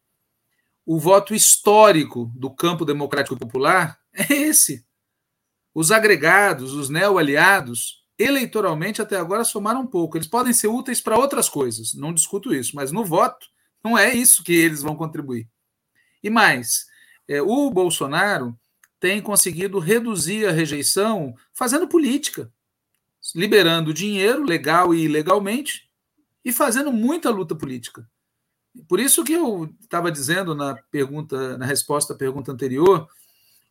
[0.90, 4.86] o voto histórico do campo democrático popular é esse.
[5.74, 10.16] Os agregados, os neo-aliados, eleitoralmente até agora somaram um pouco.
[10.16, 13.46] Eles podem ser úteis para outras coisas, não discuto isso, mas no voto
[13.84, 15.46] não é isso que eles vão contribuir.
[16.22, 16.86] E mais,
[17.28, 18.58] é, o Bolsonaro
[18.98, 22.50] tem conseguido reduzir a rejeição fazendo política,
[23.34, 25.86] liberando dinheiro legal e ilegalmente
[26.42, 28.08] e fazendo muita luta política.
[28.86, 33.08] Por isso que eu estava dizendo na pergunta, na resposta à pergunta anterior,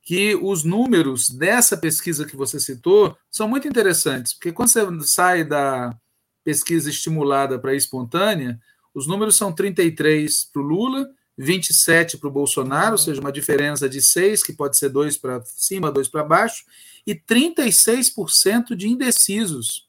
[0.04, 5.44] que os números dessa pesquisa que você citou são muito interessantes, porque quando você sai
[5.44, 5.96] da
[6.44, 8.60] pesquisa estimulada para espontânea,
[8.94, 13.88] os números são 33 para o Lula, 27 para o Bolsonaro, ou seja, uma diferença
[13.88, 16.64] de 6, que pode ser 2 para cima, 2 para baixo,
[17.06, 19.88] e 36% de indecisos.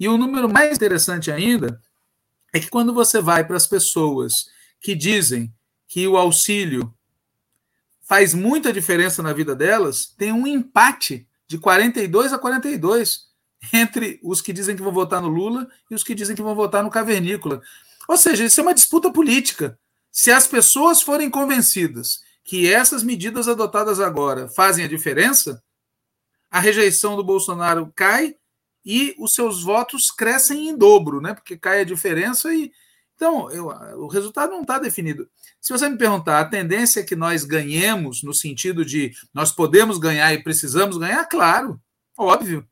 [0.00, 1.80] E o número mais interessante ainda
[2.56, 4.32] é que quando você vai para as pessoas
[4.80, 5.52] que dizem
[5.86, 6.92] que o auxílio
[8.02, 13.26] faz muita diferença na vida delas, tem um empate de 42 a 42
[13.74, 16.54] entre os que dizem que vão votar no Lula e os que dizem que vão
[16.54, 17.60] votar no Cavernícola.
[18.08, 19.78] Ou seja, isso é uma disputa política.
[20.10, 25.62] Se as pessoas forem convencidas que essas medidas adotadas agora fazem a diferença,
[26.50, 28.34] a rejeição do Bolsonaro cai
[28.86, 31.34] e os seus votos crescem em dobro, né?
[31.34, 32.72] Porque cai a diferença e.
[33.16, 33.66] Então, eu,
[33.98, 35.28] o resultado não está definido.
[35.60, 39.98] Se você me perguntar, a tendência é que nós ganhemos, no sentido de nós podemos
[39.98, 41.80] ganhar e precisamos ganhar, claro,
[42.16, 42.64] óbvio.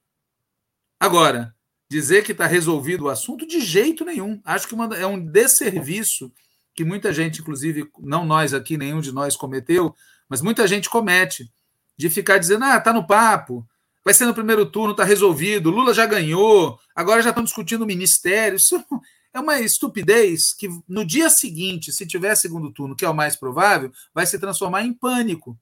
[1.00, 1.54] Agora,
[1.88, 4.40] dizer que está resolvido o assunto, de jeito nenhum.
[4.44, 6.30] Acho que uma, é um desserviço
[6.74, 9.94] que muita gente, inclusive, não nós aqui, nenhum de nós cometeu,
[10.28, 11.50] mas muita gente comete,
[11.96, 13.66] de ficar dizendo, ah, tá no papo,
[14.04, 17.86] vai ser no primeiro turno, está resolvido, Lula já ganhou, agora já estão discutindo o
[17.86, 18.56] ministério.
[18.56, 18.84] Isso
[19.32, 23.34] é uma estupidez que no dia seguinte, se tiver segundo turno, que é o mais
[23.34, 25.58] provável, vai se transformar em pânico.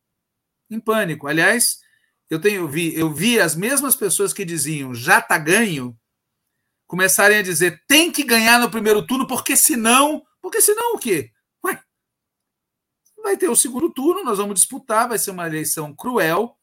[0.69, 1.29] Em pânico.
[1.29, 1.79] Aliás,
[2.29, 5.97] eu tenho eu vi, eu vi as mesmas pessoas que diziam já está ganho
[6.93, 10.23] começarem a dizer tem que ganhar no primeiro turno, porque senão.
[10.43, 11.31] Porque senão o quê?
[11.65, 11.81] Ué,
[13.23, 16.59] vai ter o segundo turno, nós vamos disputar, vai ser uma eleição cruel,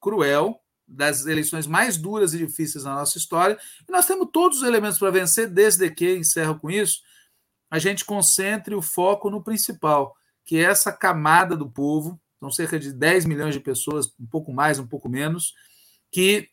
[0.00, 0.61] cruel,
[0.92, 3.58] das eleições mais duras e difíceis na nossa história.
[3.88, 7.00] E nós temos todos os elementos para vencer, desde que, encerro com isso,
[7.70, 12.78] a gente concentre o foco no principal, que é essa camada do povo, são cerca
[12.78, 15.54] de 10 milhões de pessoas, um pouco mais, um pouco menos,
[16.10, 16.48] que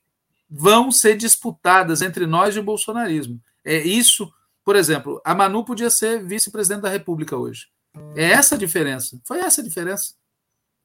[0.50, 3.42] vão ser disputadas entre nós e o bolsonarismo.
[3.66, 4.32] É isso,
[4.64, 7.68] por exemplo, a Manu podia ser vice-presidente da República hoje.
[8.16, 9.20] É essa a diferença.
[9.26, 10.14] Foi essa a diferença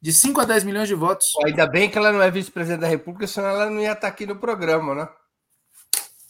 [0.04, 1.28] de 5 a 10 milhões de votos.
[1.46, 4.26] Ainda bem que ela não é vice-presidente da República, senão ela não ia estar aqui
[4.26, 5.08] no programa, né?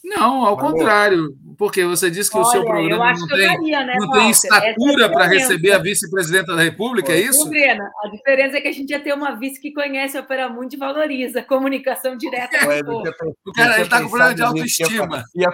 [0.01, 3.83] Não, ao Mas, contrário, porque você disse que olha, o seu programa não tem, daria,
[3.83, 7.49] né, não tem estatura para receber a vice-presidenta da República, é isso?
[7.49, 10.47] Brena, a diferença é que a gente ia ter uma vice que conhece a Opera
[10.47, 12.55] Mundi e valoriza a comunicação direta.
[12.55, 15.25] É, o cara está com problema de autoestima.
[15.35, 15.49] Ia,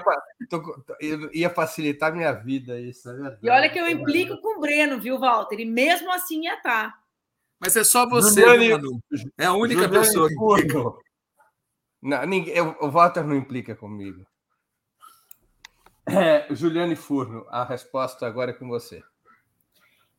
[1.02, 3.38] ia, ia, facilitar a minha vida isso, é verdade.
[3.42, 5.60] E olha que eu implico com o Breno, viu, Walter?
[5.60, 7.01] E mesmo assim ia estar.
[7.62, 9.00] Mas é só você, Juliane, Manu.
[9.38, 10.84] É a única Juliane pessoa que implica.
[12.02, 14.26] Não, ninguém, eu, o Walter não implica comigo.
[16.08, 19.04] É, Juliane Furno, a resposta agora é com você.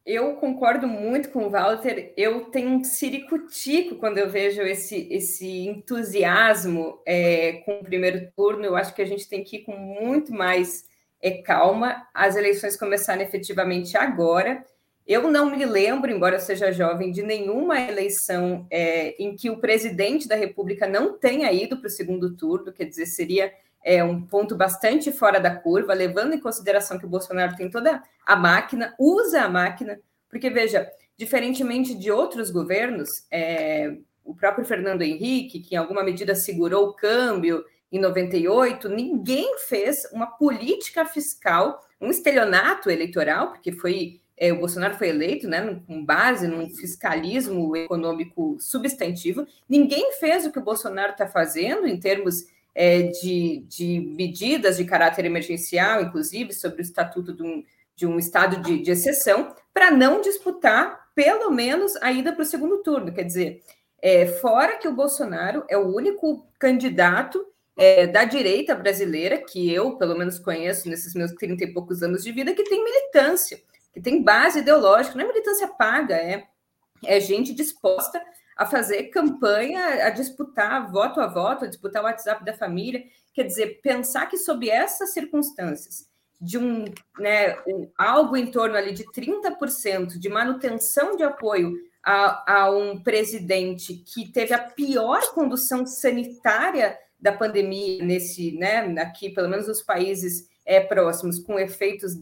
[0.07, 2.15] Eu concordo muito com o Walter.
[2.17, 8.65] Eu tenho um ciricutico quando eu vejo esse, esse entusiasmo é, com o primeiro turno.
[8.65, 10.85] Eu acho que a gente tem que ir com muito mais
[11.21, 12.07] é, calma.
[12.15, 14.65] As eleições começaram efetivamente agora.
[15.13, 19.59] Eu não me lembro, embora eu seja jovem, de nenhuma eleição é, em que o
[19.59, 23.53] presidente da República não tenha ido para o segundo turno, quer dizer, seria
[23.85, 28.03] é, um ponto bastante fora da curva, levando em consideração que o Bolsonaro tem toda
[28.25, 33.95] a máquina, usa a máquina, porque, veja, diferentemente de outros governos, é,
[34.25, 40.11] o próprio Fernando Henrique, que em alguma medida segurou o câmbio em 98, ninguém fez
[40.11, 46.05] uma política fiscal, um estelionato eleitoral, porque foi é, o Bolsonaro foi eleito né, com
[46.05, 49.47] base num fiscalismo econômico substantivo.
[49.69, 54.85] Ninguém fez o que o Bolsonaro está fazendo em termos é, de, de, medidas de
[54.85, 59.93] caráter emergencial, inclusive sobre o estatuto de um, de um estado de, de exceção, para
[59.93, 63.13] não disputar, pelo menos, a ida para o segundo turno.
[63.13, 63.63] Quer dizer,
[64.03, 69.97] é, fora que o Bolsonaro é o único candidato é, da direita brasileira, que eu,
[69.99, 73.61] pelo menos, conheço nesses meus 30 e poucos anos de vida, que tem militância
[73.93, 76.47] que tem base ideológica, não é militância paga, é,
[77.05, 78.23] é gente disposta
[78.57, 83.03] a fazer campanha, a disputar voto a voto, a disputar o WhatsApp da família.
[83.35, 86.07] Quer dizer, pensar que sob essas circunstâncias,
[86.41, 86.85] de um,
[87.19, 91.73] né, um, algo em torno ali de 30% de manutenção de apoio
[92.03, 99.31] a, a, um presidente que teve a pior condução sanitária da pandemia nesse, né, aqui,
[99.31, 102.17] pelo menos nos países é, próximos, com efeitos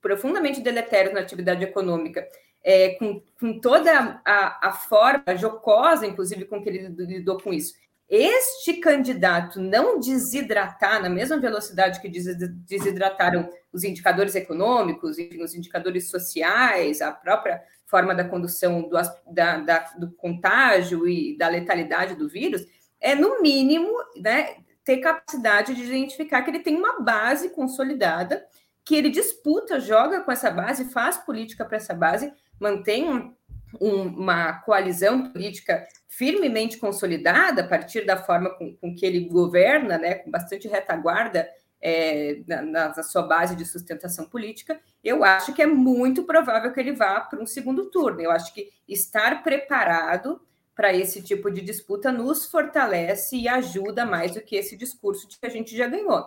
[0.00, 2.26] profundamente deletérios na atividade econômica,
[2.62, 7.74] é, com, com, toda a, a forma jocosa, inclusive, com que ele lidou com isso.
[8.08, 16.10] Este candidato não desidratar na mesma velocidade que desidrataram os indicadores econômicos, enfim, os indicadores
[16.10, 18.96] sociais, a própria forma da condução do,
[19.32, 22.66] da, da, do contágio e da letalidade do vírus,
[23.00, 28.44] é, no mínimo, né, ter capacidade de identificar que ele tem uma base consolidada
[28.90, 33.32] que ele disputa, joga com essa base, faz política para essa base, mantém um,
[33.80, 39.96] um, uma coalizão política firmemente consolidada a partir da forma com, com que ele governa,
[39.96, 41.48] né, com bastante retaguarda
[41.80, 46.80] é, na, na, sua base de sustentação política, eu acho que é muito provável que
[46.80, 48.20] ele vá para um segundo turno.
[48.20, 50.40] Eu acho que estar preparado
[50.74, 55.38] para esse tipo de disputa nos fortalece e ajuda mais do que esse discurso de
[55.38, 56.26] que a gente já ganhou.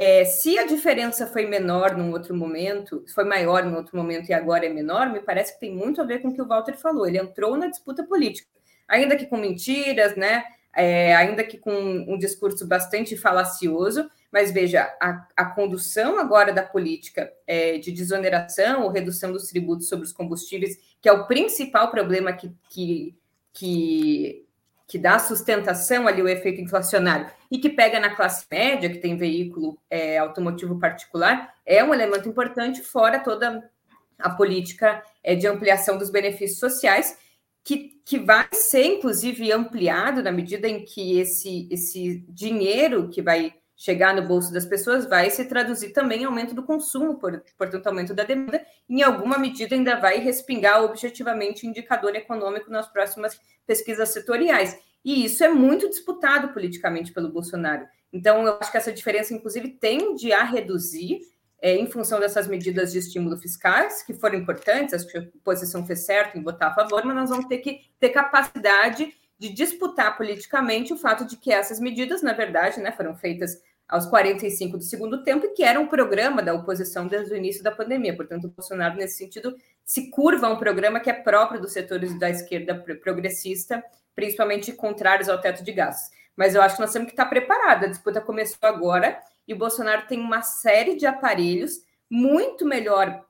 [0.00, 4.32] É, se a diferença foi menor num outro momento, foi maior num outro momento e
[4.32, 6.76] agora é menor, me parece que tem muito a ver com o que o Walter
[6.76, 7.06] falou.
[7.06, 8.48] Ele entrou na disputa política,
[8.86, 10.44] ainda que com mentiras, né?
[10.76, 16.62] É, ainda que com um discurso bastante falacioso, mas veja, a, a condução agora da
[16.62, 21.90] política é, de desoneração ou redução dos tributos sobre os combustíveis, que é o principal
[21.90, 23.16] problema que, que,
[23.52, 24.46] que,
[24.88, 29.18] que dá sustentação ali o efeito inflacionário e que pega na classe média, que tem
[29.18, 33.70] veículo é, automotivo particular, é um elemento importante, fora toda
[34.18, 37.18] a política é, de ampliação dos benefícios sociais,
[37.62, 43.52] que, que vai ser, inclusive, ampliado na medida em que esse, esse dinheiro que vai
[43.78, 47.86] chegar no bolso das pessoas vai se traduzir também em aumento do consumo, por, portanto,
[47.86, 48.60] aumento da demanda,
[48.90, 54.76] em alguma medida ainda vai respingar objetivamente o indicador econômico nas próximas pesquisas setoriais.
[55.04, 57.86] E isso é muito disputado politicamente pelo Bolsonaro.
[58.12, 61.20] Então, eu acho que essa diferença, inclusive, tende a reduzir
[61.62, 65.86] é, em função dessas medidas de estímulo fiscais, que foram importantes, acho que a oposição
[65.86, 70.16] fez certo em votar a favor, mas nós vamos ter que ter capacidade de disputar
[70.16, 74.84] politicamente o fato de que essas medidas, na verdade, né, foram feitas aos 45 do
[74.84, 78.14] segundo tempo e que era um programa da oposição desde o início da pandemia.
[78.14, 82.18] Portanto, o Bolsonaro, nesse sentido, se curva a um programa que é próprio dos setores
[82.18, 83.82] da esquerda progressista,
[84.14, 86.14] principalmente contrários ao teto de gastos.
[86.36, 87.84] Mas eu acho que nós temos que estar preparados.
[87.84, 91.78] A disputa começou agora e o Bolsonaro tem uma série de aparelhos
[92.10, 93.24] muito melhor,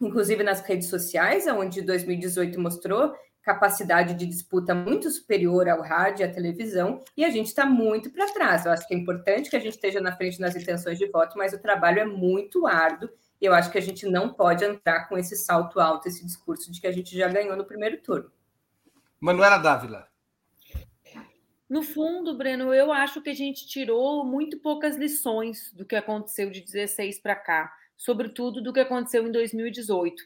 [0.00, 6.24] inclusive nas redes sociais, onde 2018 mostrou capacidade de disputa muito superior ao rádio e
[6.24, 8.64] à televisão, e a gente está muito para trás.
[8.64, 11.36] Eu acho que é importante que a gente esteja na frente nas intenções de voto,
[11.36, 15.08] mas o trabalho é muito árduo, e eu acho que a gente não pode entrar
[15.08, 18.30] com esse salto alto, esse discurso de que a gente já ganhou no primeiro turno.
[19.20, 20.06] Manuela Dávila.
[21.68, 26.50] No fundo, Breno, eu acho que a gente tirou muito poucas lições do que aconteceu
[26.50, 30.22] de 16 para cá, sobretudo do que aconteceu em 2018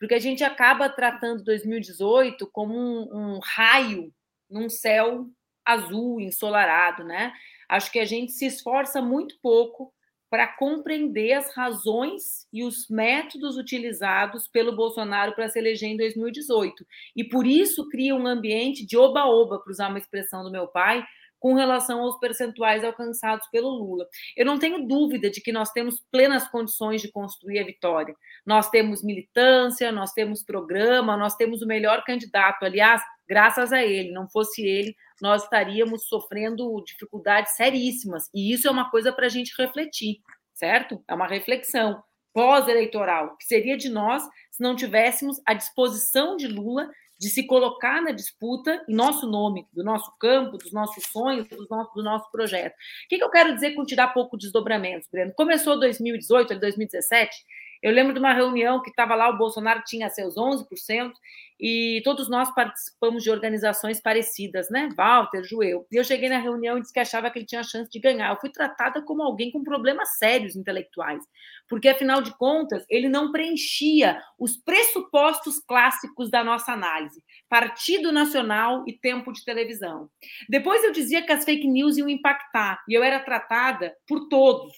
[0.00, 4.10] porque a gente acaba tratando 2018 como um, um raio
[4.50, 5.28] num céu
[5.64, 7.32] azul, ensolarado, né?
[7.68, 9.92] Acho que a gente se esforça muito pouco
[10.30, 16.86] para compreender as razões e os métodos utilizados pelo Bolsonaro para se eleger em 2018.
[17.14, 21.04] E por isso cria um ambiente de oba-oba, para usar uma expressão do meu pai,
[21.40, 24.06] com relação aos percentuais alcançados pelo Lula.
[24.36, 28.14] Eu não tenho dúvida de que nós temos plenas condições de construir a vitória.
[28.46, 32.64] Nós temos militância, nós temos programa, nós temos o melhor candidato.
[32.64, 38.28] Aliás, graças a ele, não fosse ele, nós estaríamos sofrendo dificuldades seríssimas.
[38.34, 40.18] E isso é uma coisa para a gente refletir,
[40.52, 41.02] certo?
[41.08, 46.88] É uma reflexão pós-eleitoral, que seria de nós se não tivéssemos a disposição de Lula
[47.20, 51.66] de se colocar na disputa em nosso nome, do nosso campo, dos nossos sonhos, do
[51.68, 52.72] nosso, do nosso projeto.
[52.72, 55.34] O que, que eu quero dizer com tirar pouco desdobramentos, Breno?
[55.34, 57.36] Começou 2018, 2017,
[57.82, 61.12] eu lembro de uma reunião que estava lá, o Bolsonaro tinha seus 11%,
[61.58, 64.88] e todos nós participamos de organizações parecidas, né?
[64.96, 65.86] Walter, Joel.
[65.90, 68.30] E eu cheguei na reunião e disse que achava que ele tinha chance de ganhar.
[68.30, 71.22] Eu fui tratada como alguém com problemas sérios intelectuais,
[71.68, 78.84] porque, afinal de contas, ele não preenchia os pressupostos clássicos da nossa análise: Partido Nacional
[78.86, 80.08] e tempo de televisão.
[80.48, 84.72] Depois eu dizia que as fake news iam impactar, e eu era tratada por todos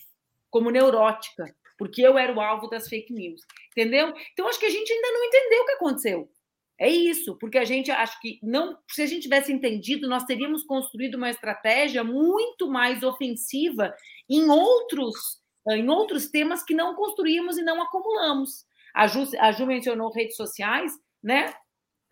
[0.50, 1.46] como neurótica
[1.82, 3.40] porque eu era o alvo das fake news,
[3.72, 4.14] entendeu?
[4.32, 6.30] Então acho que a gente ainda não entendeu o que aconteceu.
[6.78, 10.62] É isso, porque a gente acho que não, se a gente tivesse entendido, nós teríamos
[10.62, 13.92] construído uma estratégia muito mais ofensiva
[14.30, 18.64] em outros, em outros temas que não construímos e não acumulamos.
[18.94, 21.52] A Ju, a Ju mencionou redes sociais, né?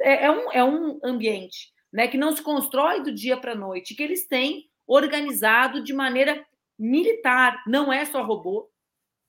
[0.00, 3.56] É, é, um, é um ambiente né, que não se constrói do dia para a
[3.56, 6.44] noite, que eles têm organizado de maneira
[6.76, 8.69] militar, não é só robô,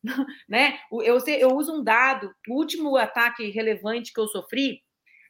[0.47, 0.80] né?
[0.91, 4.82] Eu, eu uso um dado, o último ataque relevante que eu sofri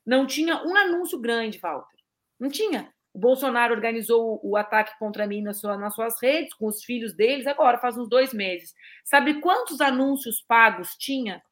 [0.06, 1.98] não tinha um anúncio grande, Walter.
[2.40, 2.92] Não tinha.
[3.14, 7.14] O Bolsonaro organizou o ataque contra mim nas, sua, nas suas redes, com os filhos
[7.14, 8.74] deles, agora faz uns dois meses.
[9.04, 11.44] Sabe quantos anúncios pagos tinha?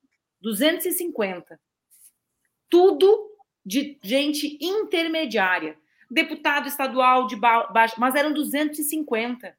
[0.42, 1.60] 250.
[2.70, 3.30] Tudo
[3.66, 5.78] de gente intermediária.
[6.10, 9.56] Deputado estadual de baixo, mas eram 250.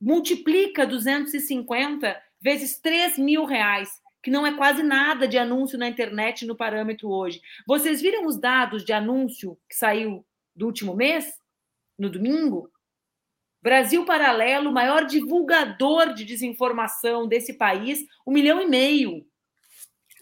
[0.00, 3.90] Multiplica 250 vezes 3 mil reais,
[4.22, 7.40] que não é quase nada de anúncio na internet no parâmetro hoje.
[7.66, 11.32] Vocês viram os dados de anúncio que saiu do último mês,
[11.98, 12.70] no domingo?
[13.62, 19.26] Brasil Paralelo, maior divulgador de desinformação desse país, um milhão e meio.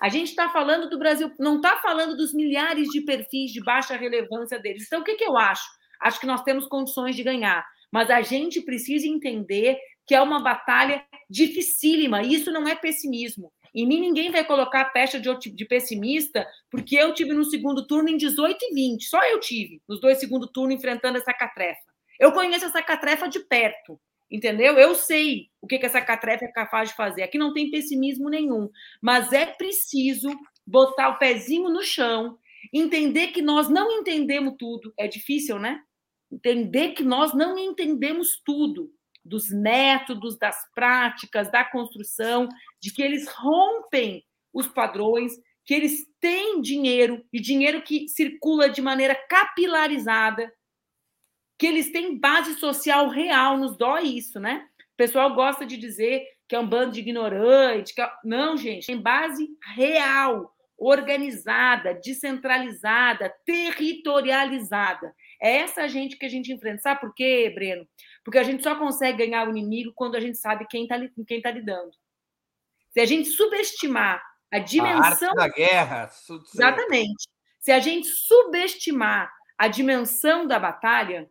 [0.01, 3.97] A gente está falando do Brasil, não está falando dos milhares de perfis de baixa
[3.97, 4.85] relevância deles.
[4.87, 5.65] Então, o que, que eu acho?
[6.01, 10.41] Acho que nós temos condições de ganhar, mas a gente precisa entender que é uma
[10.41, 12.23] batalha dificílima.
[12.23, 13.53] Isso não é pessimismo.
[13.75, 17.85] Em mim, ninguém vai colocar a pecha de, de, pessimista, porque eu tive no segundo
[17.87, 19.05] turno em 18 e 20.
[19.05, 21.83] Só eu tive nos dois segundos turnos enfrentando essa catrefa.
[22.21, 24.01] Eu conheço essa catrefa de perto,
[24.31, 24.79] entendeu?
[24.79, 27.23] Eu sei o que, que essa catrefa é capaz de fazer.
[27.25, 28.71] Aqui não tem pessimismo nenhum,
[29.03, 30.31] mas é preciso
[30.65, 32.39] botar o pezinho no chão,
[32.73, 34.95] entender que nós não entendemos tudo.
[34.97, 35.81] É difícil, né?
[36.31, 38.93] Entender que nós não entendemos tudo
[39.25, 42.49] dos métodos, das práticas, da construção,
[42.81, 45.33] de que eles rompem os padrões,
[45.65, 50.53] que eles têm dinheiro, e dinheiro que circula de maneira capilarizada,
[51.59, 54.67] que eles têm base social real, nos dói isso, né?
[54.93, 57.99] O pessoal gosta de dizer que é um bando de ignorante.
[57.99, 58.11] É...
[58.25, 65.15] Não, gente, tem base real, organizada, descentralizada, territorializada.
[65.41, 66.83] É essa gente que a gente enfrenta.
[66.83, 67.87] Sabe por quê, Breno?
[68.25, 70.97] Porque a gente só consegue ganhar o inimigo quando a gente sabe quem está
[71.27, 71.93] quem tá lidando.
[72.91, 75.31] Se a gente subestimar a dimensão.
[75.33, 76.11] A da guerra.
[76.55, 77.29] Exatamente.
[77.61, 81.29] Se a gente subestimar a dimensão da batalha,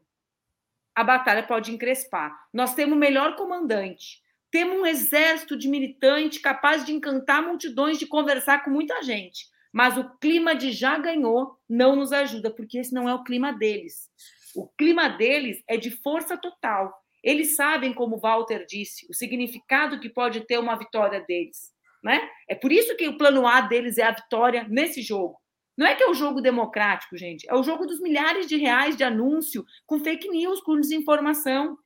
[0.96, 2.38] a batalha pode encrespar.
[2.54, 4.22] Nós temos o melhor comandante,
[4.52, 9.48] temos um exército de militante capaz de encantar multidões, de conversar com muita gente.
[9.72, 13.52] Mas o clima de já ganhou não nos ajuda, porque esse não é o clima
[13.52, 14.10] deles.
[14.56, 16.93] O clima deles é de força total.
[17.24, 21.72] Eles sabem, como Walter disse, o significado que pode ter uma vitória deles.
[22.04, 22.30] Né?
[22.49, 25.39] É por isso que o plano A deles é a vitória nesse jogo.
[25.78, 27.49] Não é que é o jogo democrático, gente.
[27.49, 31.78] É o jogo dos milhares de reais de anúncio com fake news, com desinformação.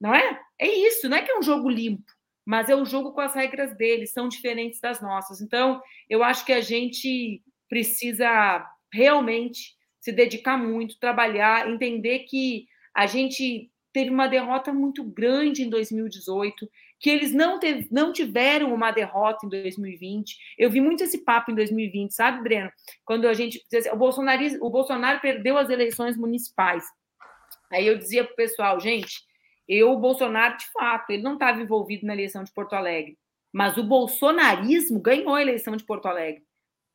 [0.00, 0.40] Não é?
[0.58, 1.08] É isso.
[1.08, 2.10] Não é que é um jogo limpo,
[2.46, 5.40] mas é o jogo com as regras deles, são diferentes das nossas.
[5.40, 9.73] Então, eu acho que a gente precisa realmente
[10.04, 16.68] se dedicar muito, trabalhar, entender que a gente teve uma derrota muito grande em 2018,
[17.00, 20.36] que eles não, teve, não tiveram uma derrota em 2020.
[20.58, 22.70] Eu vi muito esse papo em 2020, sabe, Breno?
[23.02, 23.64] Quando a gente.
[23.92, 26.84] O, Bolsonaro, o Bolsonaro perdeu as eleições municipais.
[27.72, 29.22] Aí eu dizia para o pessoal, gente,
[29.66, 33.16] eu, o Bolsonaro, de fato, ele não estava envolvido na eleição de Porto Alegre,
[33.50, 36.42] mas o bolsonarismo ganhou a eleição de Porto Alegre.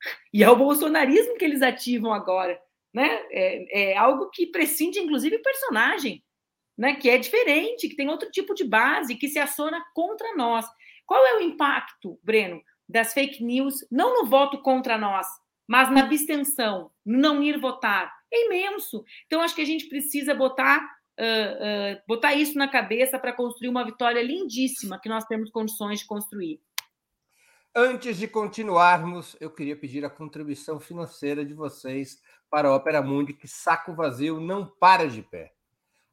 [0.32, 2.58] E é o bolsonarismo que eles ativam agora
[2.92, 3.08] né?
[3.30, 6.22] É, é algo que prescinde, inclusive, personagem,
[6.76, 6.94] né?
[6.96, 10.66] Que é diferente, que tem outro tipo de base, que se aciona contra nós.
[11.06, 15.26] Qual é o impacto, Breno, das fake news, não no voto contra nós,
[15.66, 18.12] mas na abstenção, não ir votar?
[18.32, 19.04] É imenso.
[19.26, 20.78] Então, acho que a gente precisa botar,
[21.18, 26.00] uh, uh, botar isso na cabeça para construir uma vitória lindíssima que nós temos condições
[26.00, 26.60] de construir.
[27.74, 32.20] Antes de continuarmos, eu queria pedir a contribuição financeira de vocês
[32.50, 35.52] para a Ópera Mundi, que saco vazio não para de pé.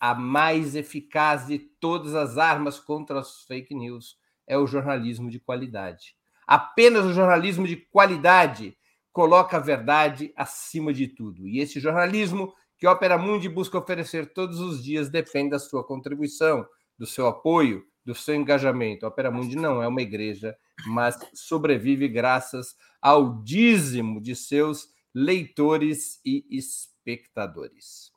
[0.00, 4.18] A mais eficaz de todas as armas contra as fake news
[4.48, 6.16] é o jornalismo de qualidade.
[6.44, 8.76] Apenas o jornalismo de qualidade
[9.12, 11.46] coloca a verdade acima de tudo.
[11.46, 15.86] E esse jornalismo que a Opera Mundi busca oferecer todos os dias depende da sua
[15.86, 16.66] contribuição,
[16.98, 19.04] do seu apoio, do seu engajamento.
[19.04, 20.56] A Opera Mundi não é uma igreja,
[20.86, 28.10] mas sobrevive graças ao dízimo de seus leitores e espectadores.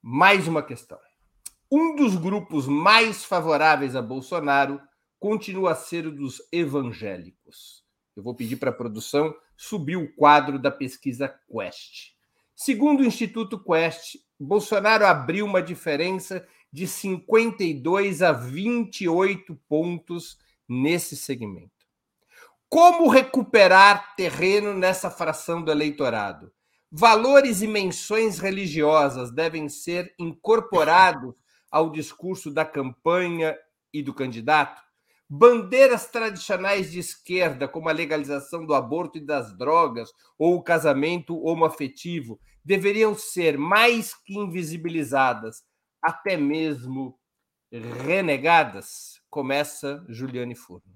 [0.00, 1.00] Mais uma questão.
[1.68, 4.80] Um dos grupos mais favoráveis a Bolsonaro
[5.18, 7.82] continua a ser o dos evangélicos.
[8.14, 12.12] Eu vou pedir para a produção subir o quadro da pesquisa Quest.
[12.54, 21.70] Segundo o Instituto Quest, Bolsonaro abriu uma diferença de 52 a 28 pontos nesse segmento.
[22.68, 26.50] Como recuperar terreno nessa fração do eleitorado?
[26.90, 31.34] Valores e menções religiosas devem ser incorporados
[31.70, 33.56] ao discurso da campanha
[33.92, 34.80] e do candidato?
[35.28, 41.42] Bandeiras tradicionais de esquerda, como a legalização do aborto e das drogas, ou o casamento
[41.42, 45.62] homoafetivo, deveriam ser mais que invisibilizadas,
[46.02, 47.18] até mesmo
[47.70, 49.20] renegadas?
[49.30, 50.92] Começa Juliane Furno.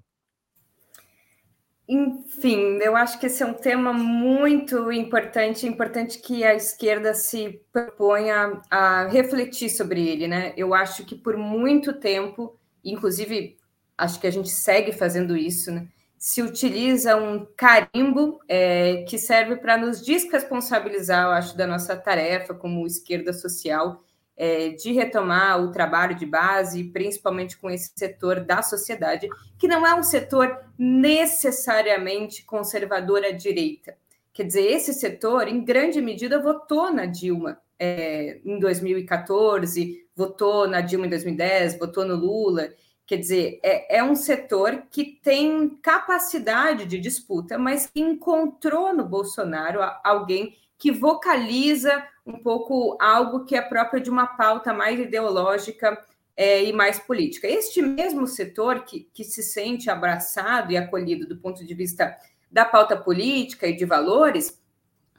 [1.89, 7.61] Enfim, eu acho que esse é um tema muito importante, importante que a esquerda se
[7.71, 10.53] proponha a refletir sobre ele, né?
[10.57, 13.55] Eu acho que por muito tempo, inclusive
[13.97, 15.87] acho que a gente segue fazendo isso, né?
[16.17, 22.53] Se utiliza um carimbo é, que serve para nos desresponsabilizar, eu acho, da nossa tarefa
[22.53, 24.03] como esquerda social
[24.37, 29.27] é, de retomar o trabalho de base, principalmente com esse setor da sociedade,
[29.57, 33.97] que não é um setor necessariamente conservador à direita.
[34.31, 40.81] Quer dizer, esse setor, em grande medida, votou na Dilma é, em 2014, votou na
[40.81, 42.69] Dilma em 2010, votou no Lula.
[43.07, 49.05] Quer dizer, é, é, um setor que tem capacidade de disputa, mas que encontrou no
[49.05, 55.97] Bolsonaro alguém que vocaliza um pouco algo que é próprio de uma pauta mais ideológica
[56.35, 57.47] é, e mais política.
[57.47, 62.15] Este mesmo setor que, que se sente abraçado e acolhido do ponto de vista
[62.51, 64.61] da pauta política e de valores,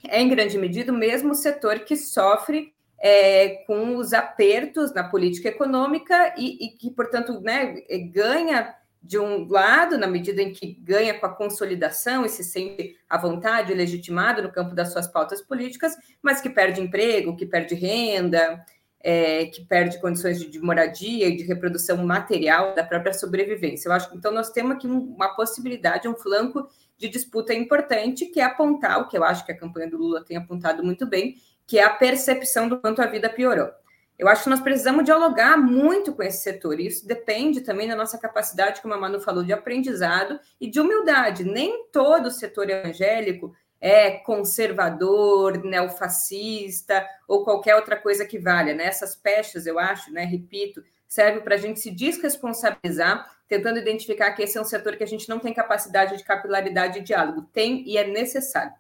[0.07, 5.49] é em grande medida o mesmo setor que sofre é, com os apertos na política
[5.49, 7.81] econômica e, e que, portanto, né,
[8.13, 12.97] ganha de um lado, na medida em que ganha com a consolidação e se sente
[13.09, 17.75] à vontade, legitimado no campo das suas pautas políticas, mas que perde emprego, que perde
[17.75, 18.65] renda,
[19.01, 23.89] é, que perde condições de, de, moradia e de reprodução material da própria sobrevivência.
[23.89, 28.41] Eu acho que então nós temos aqui uma possibilidade, um flanco de disputa importante, que
[28.41, 31.37] é apontar o que eu acho que a campanha do Lula tem apontado muito bem,
[31.67, 33.71] que é a percepção do quanto a vida piorou.
[34.19, 37.95] Eu acho que nós precisamos dialogar muito com esse setor, e isso depende também da
[37.95, 41.45] nossa capacidade, como a Manu falou, de aprendizado e de humildade.
[41.45, 48.75] Nem todo o setor evangélico é conservador, neofascista ou qualquer outra coisa que valha.
[48.75, 48.87] Né?
[48.87, 54.43] Essas pechas, eu acho, né, repito, serve para a gente se desresponsabilizar, tentando identificar que
[54.43, 57.49] esse é um setor que a gente não tem capacidade de capilaridade e diálogo.
[57.53, 58.73] Tem e é necessário.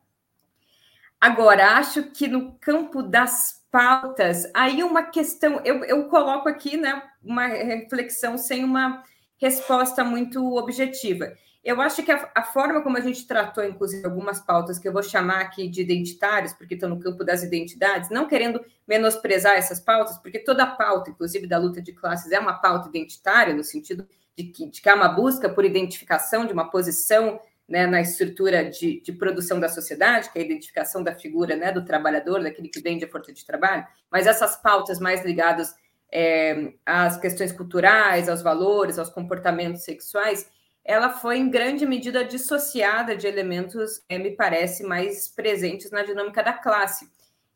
[1.20, 4.50] Agora, acho que no campo das pautas.
[4.54, 9.02] Aí uma questão, eu, eu coloco aqui né, uma reflexão sem uma
[9.36, 11.32] resposta muito objetiva.
[11.62, 14.92] Eu acho que a, a, forma como a gente tratou, inclusive, algumas pautas que eu
[14.92, 19.80] vou chamar aqui de identitários, porque estão no campo das identidades, não querendo menosprezar essas
[19.80, 24.08] pautas, porque toda pauta, inclusive da luta de classes, é uma pauta identitária, no sentido
[24.36, 28.64] de que, de que há uma busca por identificação de uma posição né, na estrutura
[28.64, 32.68] de, de, produção da sociedade, que é a identificação da figura né, do trabalhador, daquele
[32.68, 35.74] que vende a força de trabalho, mas essas pautas mais ligadas
[36.10, 40.50] é, às questões culturais, aos valores, aos comportamentos sexuais,
[40.82, 46.42] ela foi em grande medida dissociada de elementos, é, me parece, mais presentes na dinâmica
[46.42, 47.06] da classe.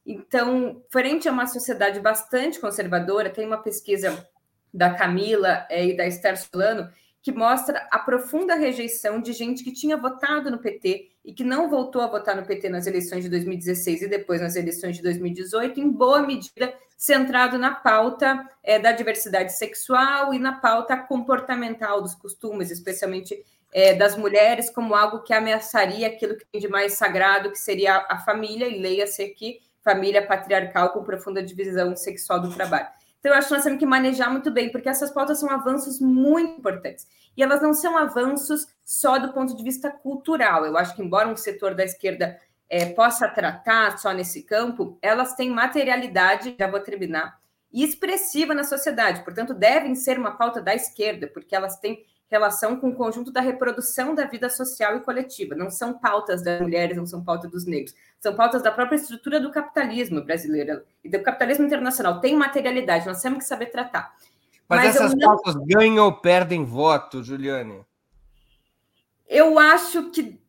[0.04, 4.28] Então, frente a uma sociedade bastante conservadora, tem uma pesquisa
[4.74, 6.90] da Camila é, e da Esther Solano,
[7.22, 11.70] que mostra a profunda rejeição de gente que tinha votado no PT e que não
[11.70, 15.78] voltou a votar no PT nas eleições de 2016 e depois nas eleições de 2018,
[15.78, 22.14] em boa medida centrado na pauta é, da diversidade sexual e na pauta comportamental dos
[22.14, 27.50] costumes, especialmente é, das mulheres, como algo que ameaçaria aquilo que tem de mais sagrado,
[27.50, 32.88] que seria a família, e leia-se aqui, família patriarcal com profunda divisão sexual do trabalho.
[33.22, 36.00] Então, eu acho que nós temos que manejar muito bem, porque essas pautas são avanços
[36.00, 37.06] muito importantes.
[37.36, 40.66] E elas não são avanços só do ponto de vista cultural.
[40.66, 42.36] Eu acho que, embora um setor da esquerda
[42.68, 47.38] é, possa tratar só nesse campo, elas têm materialidade, já vou terminar,
[47.72, 49.22] e expressiva na sociedade.
[49.22, 53.40] Portanto, devem ser uma pauta da esquerda, porque elas têm relação com o conjunto da
[53.40, 55.54] reprodução da vida social e coletiva.
[55.54, 57.94] Não são pautas das mulheres, não são pautas dos negros.
[58.22, 62.20] São pautas da própria estrutura do capitalismo brasileiro e do capitalismo internacional.
[62.20, 64.14] Tem materialidade, nós temos que saber tratar.
[64.68, 65.26] Mas, Mas essas não...
[65.26, 67.84] pautas ganham ou perdem voto, Juliane?
[69.26, 70.40] Eu acho que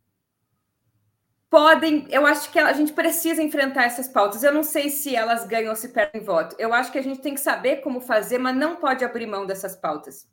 [1.50, 4.44] podem, eu acho que a gente precisa enfrentar essas pautas.
[4.44, 6.54] Eu não sei se elas ganham ou se perdem voto.
[6.60, 9.44] Eu acho que a gente tem que saber como fazer, mas não pode abrir mão
[9.44, 10.28] dessas pautas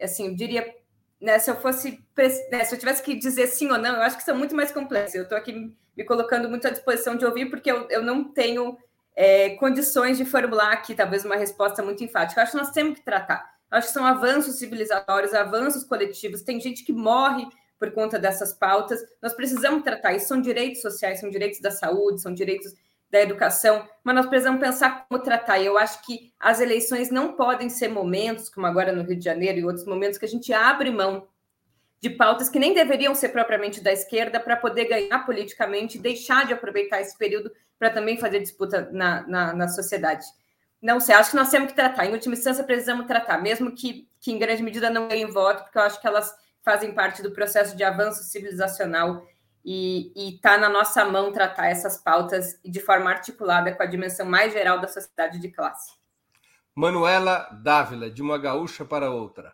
[0.00, 0.74] assim, eu diria,
[1.20, 2.02] né, se eu fosse,
[2.50, 4.70] né, se eu tivesse que dizer sim ou não, eu acho que são muito mais
[4.70, 5.14] complexos.
[5.14, 8.78] Eu estou aqui me colocando muito à disposição de ouvir, porque eu, eu não tenho
[9.16, 12.40] é, condições de formular aqui, talvez, uma resposta muito enfática.
[12.40, 13.58] Eu acho que nós temos que tratar.
[13.70, 16.42] Eu acho que são avanços civilizatórios, avanços coletivos.
[16.42, 17.46] Tem gente que morre
[17.78, 19.00] por conta dessas pautas.
[19.20, 20.14] Nós precisamos tratar.
[20.14, 22.72] Isso são direitos sociais, são direitos da saúde, são direitos
[23.10, 25.60] da educação, mas nós precisamos pensar como tratar.
[25.60, 29.58] Eu acho que as eleições não podem ser momentos, como agora no Rio de Janeiro
[29.58, 31.26] e outros momentos, que a gente abre mão
[32.00, 36.46] de pautas que nem deveriam ser propriamente da esquerda para poder ganhar politicamente e deixar
[36.46, 40.26] de aproveitar esse período para também fazer disputa na, na, na sociedade.
[40.80, 42.06] Não sei, acho que nós temos que tratar.
[42.06, 45.78] Em última instância, precisamos tratar, mesmo que, que em grande medida não ganhem voto, porque
[45.78, 46.32] eu acho que elas
[46.62, 49.24] fazem parte do processo de avanço civilizacional
[49.70, 54.54] e está na nossa mão tratar essas pautas de forma articulada com a dimensão mais
[54.54, 55.92] geral da sociedade de classe.
[56.74, 59.52] Manuela Dávila, de uma gaúcha para outra.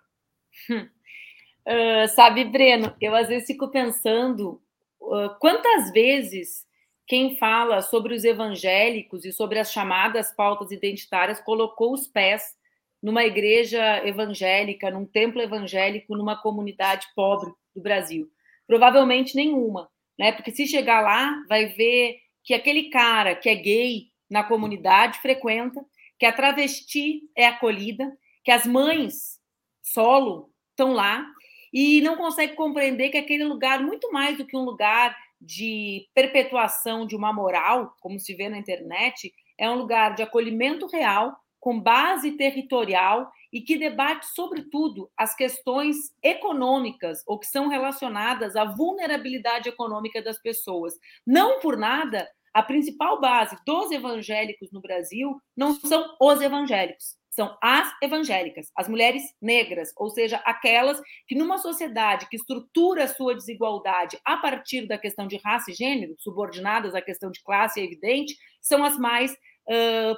[0.70, 4.62] Uh, sabe, Breno, eu às vezes fico pensando
[5.00, 6.64] uh, quantas vezes
[7.08, 12.54] quem fala sobre os evangélicos e sobre as chamadas pautas identitárias colocou os pés
[13.02, 18.30] numa igreja evangélica, num templo evangélico, numa comunidade pobre do Brasil.
[18.66, 20.32] Provavelmente nenhuma, né?
[20.32, 25.84] Porque se chegar lá, vai ver que aquele cara que é gay na comunidade frequenta,
[26.18, 28.10] que a travesti é acolhida,
[28.44, 29.38] que as mães
[29.82, 31.26] solo estão lá
[31.72, 37.06] e não consegue compreender que aquele lugar, muito mais do que um lugar de perpetuação
[37.06, 41.80] de uma moral, como se vê na internet, é um lugar de acolhimento real, com
[41.80, 49.70] base territorial e que debate, sobretudo, as questões econômicas ou que são relacionadas à vulnerabilidade
[49.70, 50.92] econômica das pessoas.
[51.26, 57.56] Não por nada, a principal base dos evangélicos no Brasil não são os evangélicos, são
[57.62, 63.34] as evangélicas, as mulheres negras, ou seja, aquelas que, numa sociedade que estrutura a sua
[63.34, 67.84] desigualdade a partir da questão de raça e gênero, subordinadas à questão de classe, é
[67.84, 70.14] evidente, são as mais uh,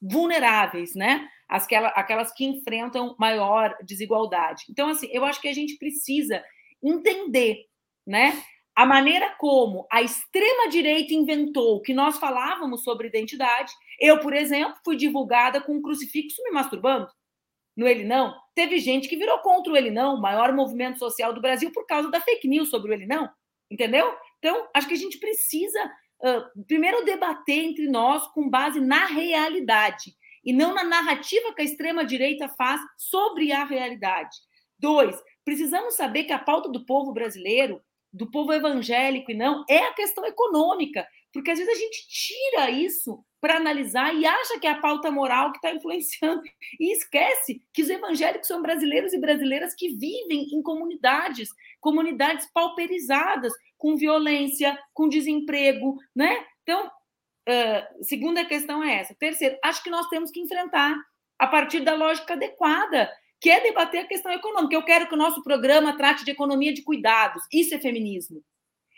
[0.00, 1.28] vulneráveis, né?
[1.48, 4.64] As que, aquelas que enfrentam maior desigualdade.
[4.68, 6.42] Então, assim, eu acho que a gente precisa
[6.82, 7.64] entender,
[8.06, 8.42] né?
[8.74, 13.72] A maneira como a extrema-direita inventou que nós falávamos sobre identidade.
[13.98, 17.08] Eu, por exemplo, fui divulgada com um crucifixo me masturbando
[17.76, 18.34] no Ele Não.
[18.54, 21.86] Teve gente que virou contra o Ele Não, o maior movimento social do Brasil, por
[21.86, 23.28] causa da fake news sobre o Ele Não.
[23.70, 24.14] Entendeu?
[24.38, 25.90] Então, acho que a gente precisa,
[26.66, 30.14] primeiro, debater entre nós com base na realidade
[30.44, 34.36] e não na narrativa que a extrema-direita faz sobre a realidade.
[34.78, 37.80] Dois, precisamos saber que a pauta do povo brasileiro
[38.16, 42.70] do povo evangélico e não, é a questão econômica, porque às vezes a gente tira
[42.70, 46.40] isso para analisar e acha que é a pauta moral que está influenciando
[46.80, 53.52] e esquece que os evangélicos são brasileiros e brasileiras que vivem em comunidades, comunidades pauperizadas,
[53.76, 56.44] com violência, com desemprego, né?
[56.62, 59.14] Então, uh, segunda questão é essa.
[59.14, 60.96] Terceiro, acho que nós temos que enfrentar
[61.38, 63.10] a partir da lógica adequada
[63.40, 64.74] que é debater a questão econômica.
[64.74, 67.42] Eu quero que o nosso programa trate de economia de cuidados.
[67.52, 68.42] Isso é feminismo.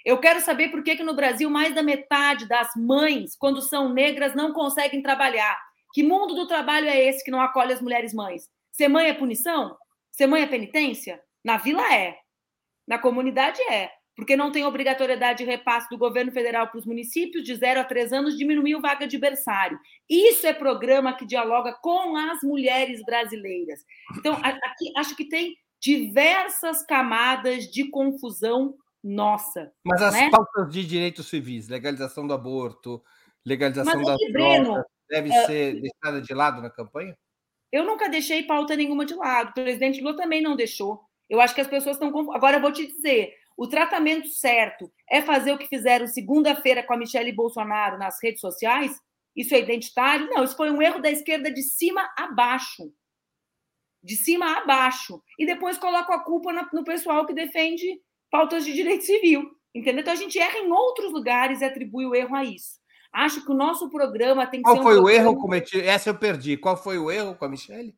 [0.05, 3.93] Eu quero saber por que, que no Brasil mais da metade das mães, quando são
[3.93, 5.61] negras, não conseguem trabalhar.
[5.93, 8.49] Que mundo do trabalho é esse que não acolhe as mulheres mães?
[8.72, 9.76] Ser mãe é punição?
[10.12, 11.20] Ser mãe é penitência?
[11.45, 12.16] Na vila é.
[12.87, 17.45] Na comunidade é porque não tem obrigatoriedade de repasse do governo federal para os municípios,
[17.45, 19.79] de 0 a 3 anos diminuiu vaga de berçário.
[20.11, 23.79] Isso é programa que dialoga com as mulheres brasileiras.
[24.19, 29.71] Então, aqui acho que tem diversas camadas de confusão nossa.
[29.85, 30.29] Mas as né?
[30.31, 33.01] pautas de direitos civis, legalização do aborto,
[33.47, 37.16] legalização da drogas, deve uh, ser deixada de lado na campanha?
[37.71, 39.51] Eu nunca deixei pauta nenhuma de lado.
[39.51, 41.01] O presidente Lula também não deixou.
[41.31, 42.33] Eu acho que as pessoas estão.
[42.33, 46.94] Agora, eu vou te dizer: o tratamento certo é fazer o que fizeram segunda-feira com
[46.94, 48.96] a Michelle Bolsonaro nas redes sociais?
[49.34, 50.28] Isso é identitário?
[50.30, 52.92] Não, isso foi um erro da esquerda de cima a baixo.
[54.00, 55.20] De cima a baixo.
[55.36, 58.00] E depois coloca a culpa no pessoal que defende
[58.30, 59.50] pautas de direito civil.
[59.74, 60.02] Entendeu?
[60.02, 62.78] Então a gente erra em outros lugares e atribui o erro a isso.
[63.12, 64.82] Acho que o nosso programa tem que Qual ser.
[64.82, 65.30] Qual um foi programa...
[65.30, 65.84] o erro cometido?
[65.84, 66.56] Essa eu perdi.
[66.56, 67.92] Qual foi o erro com a Michelle?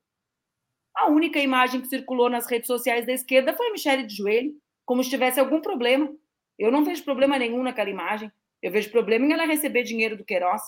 [0.96, 4.54] A única imagem que circulou nas redes sociais da esquerda foi a Michelle de joelho
[4.84, 6.12] como se tivesse algum problema.
[6.58, 8.30] Eu não vejo problema nenhum naquela imagem.
[8.62, 10.62] Eu vejo problema em ela receber dinheiro do Queiroz.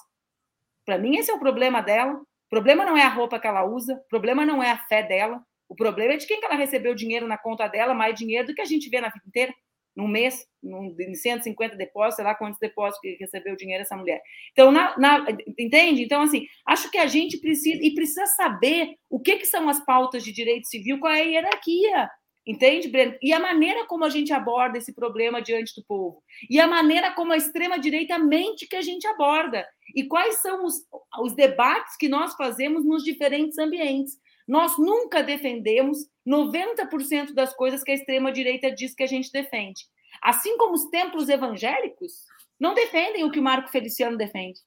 [0.85, 2.15] Para mim, esse é o problema dela.
[2.15, 5.03] O problema não é a roupa que ela usa, o problema não é a fé
[5.03, 5.43] dela.
[5.69, 8.55] O problema é de quem que ela recebeu dinheiro na conta dela, mais dinheiro do
[8.55, 9.55] que a gente vê na vida inteira.
[9.97, 14.23] Num mês, num, em 150 depósitos, sei lá quantos depósitos que recebeu dinheiro essa mulher.
[14.53, 15.27] Então, na, na,
[15.59, 16.03] entende?
[16.03, 19.83] Então, assim, acho que a gente precisa, e precisa saber o que, que são as
[19.85, 22.11] pautas de direito civil, qual é a hierarquia.
[22.45, 23.17] Entende, Breno?
[23.23, 26.23] E a maneira como a gente aborda esse problema diante do povo.
[26.51, 29.67] E a maneira como a extrema-direita mente que a gente aborda.
[29.95, 30.85] E quais são os,
[31.21, 34.19] os debates que nós fazemos nos diferentes ambientes.
[34.47, 39.83] Nós nunca defendemos 90% das coisas que a extrema-direita diz que a gente defende.
[40.21, 42.25] Assim como os templos evangélicos
[42.59, 44.61] não defendem o que o Marco Feliciano defende.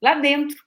[0.00, 0.62] Lá dentro.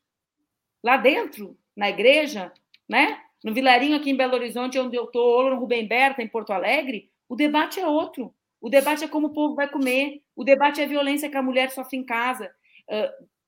[0.84, 2.52] Lá dentro, na igreja,
[2.88, 3.22] né?
[3.44, 6.52] No Vilarinho, aqui em Belo Horizonte, onde eu estou, ou no Rubem Berta, em Porto
[6.52, 8.34] Alegre, o debate é outro.
[8.60, 11.44] O debate é como o povo vai comer, o debate é a violência que a
[11.44, 12.52] mulher sofre em casa.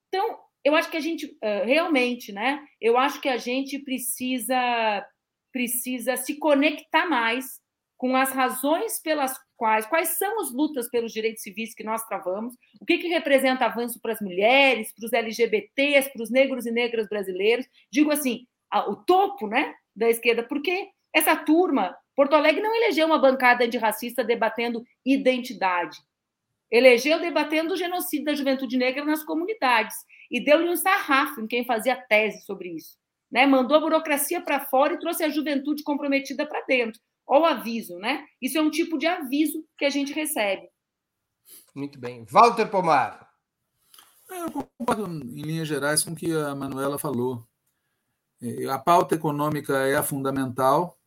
[0.07, 1.35] Então, eu acho que a gente
[1.65, 2.63] realmente, né?
[2.79, 5.05] Eu acho que a gente precisa
[5.51, 7.59] precisa se conectar mais
[7.97, 12.55] com as razões pelas quais, quais são as lutas pelos direitos civis que nós travamos,
[12.79, 16.71] o que, que representa avanço para as mulheres, para os LGBTs, para os negros e
[16.71, 17.67] negras brasileiros.
[17.91, 18.47] Digo assim,
[18.87, 24.23] o topo né, da esquerda, porque essa turma, Porto Alegre não elegeu uma bancada antirracista
[24.23, 25.97] debatendo identidade.
[26.71, 29.95] Elegeu debatendo o genocídio da juventude negra nas comunidades.
[30.29, 32.97] E deu-lhe um sarrafo em quem fazia tese sobre isso.
[33.31, 33.47] Né?
[33.47, 37.01] Mandou a burocracia para fora e trouxe a juventude comprometida para dentro.
[37.25, 38.25] Ou aviso, né?
[38.41, 40.67] Isso é um tipo de aviso que a gente recebe.
[41.75, 42.25] Muito bem.
[42.29, 43.29] Walter Pomar.
[44.31, 47.48] É, eu concordo, em linhas gerais, com o que a Manuela falou.
[48.41, 50.97] É, a pauta econômica é a fundamental.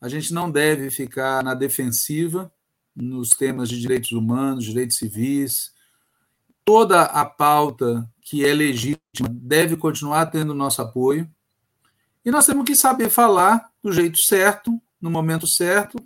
[0.00, 2.52] A gente não deve ficar na defensiva
[2.94, 5.72] nos temas de direitos humanos, direitos civis.
[6.64, 11.30] Toda a pauta que é legítima deve continuar tendo nosso apoio.
[12.24, 15.98] E nós temos que saber falar do jeito certo, no momento certo,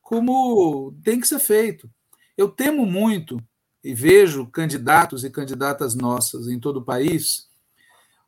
[0.00, 1.90] como tem que ser feito.
[2.36, 3.38] Eu temo muito
[3.84, 7.49] e vejo candidatos e candidatas nossas em todo o país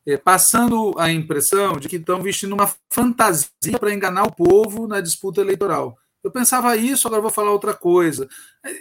[0.05, 4.99] é, passando a impressão de que estão vestindo uma fantasia para enganar o povo na
[4.99, 5.97] disputa eleitoral.
[6.23, 8.27] Eu pensava isso, agora vou falar outra coisa.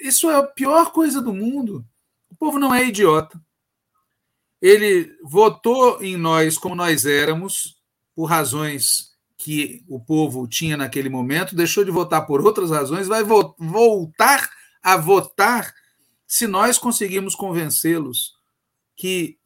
[0.03, 1.85] Isso é a pior coisa do mundo.
[2.31, 3.41] O povo não é idiota.
[4.61, 7.77] Ele votou em nós como nós éramos,
[8.15, 13.25] por razões que o povo tinha naquele momento, deixou de votar por outras razões, vai
[13.25, 14.49] vo voltar
[14.81, 15.75] a votar
[16.27, 18.35] se nós conseguirmos convencê-los
[18.95, 19.37] que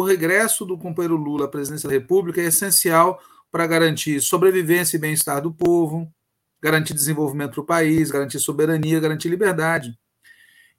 [0.00, 3.20] o regresso do companheiro Lula à presidência da República é essencial
[3.50, 6.12] para garantir sobrevivência e bem-estar do povo,
[6.60, 9.98] garantir desenvolvimento para o país, garantir soberania, garantir liberdade.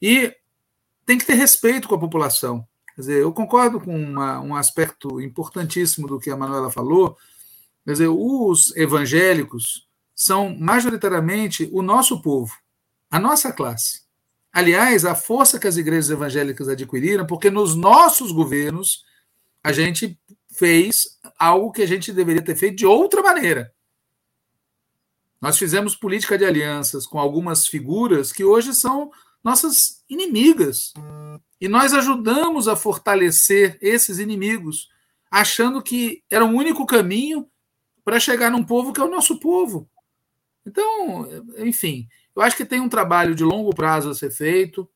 [0.01, 0.33] E
[1.05, 2.65] tem que ter respeito com a população.
[2.95, 7.17] Quer dizer, eu concordo com uma, um aspecto importantíssimo do que a Manuela falou,
[7.89, 12.53] Quer dizer, os evangélicos são majoritariamente o nosso povo,
[13.09, 14.01] a nossa classe.
[14.53, 19.03] Aliás, a força que as igrejas evangélicas adquiriram, porque nos nossos governos
[19.63, 20.19] a gente
[20.51, 23.73] fez algo que a gente deveria ter feito de outra maneira.
[25.41, 29.11] Nós fizemos política de alianças com algumas figuras que hoje são
[29.43, 30.93] nossas inimigas.
[31.61, 34.89] E nós ajudamos a fortalecer esses inimigos,
[35.31, 37.49] achando que era o único caminho
[38.03, 39.89] para chegar num povo que é o nosso povo.
[40.65, 44.89] Então, enfim, eu acho que tem um trabalho de longo prazo a ser feito.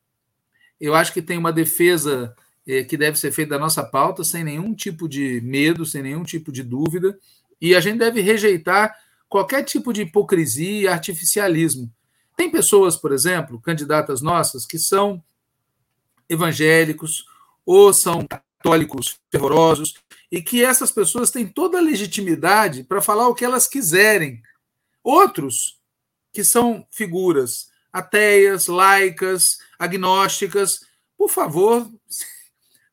[0.80, 2.34] Eu acho que tem uma defesa
[2.64, 6.50] que deve ser feita da nossa pauta, sem nenhum tipo de medo, sem nenhum tipo
[6.50, 7.18] de dúvida.
[7.60, 8.94] E a gente deve rejeitar
[9.28, 11.92] qualquer tipo de hipocrisia e artificialismo.
[12.36, 15.22] Tem pessoas, por exemplo, candidatas nossas, que são
[16.28, 17.24] evangélicos
[17.66, 19.94] ou são católicos fervorosos
[20.30, 24.42] e que essas pessoas têm toda a legitimidade para falar o que elas quiserem.
[25.02, 25.78] Outros,
[26.32, 30.84] que são figuras ateias, laicas, agnósticas,
[31.16, 31.88] por favor,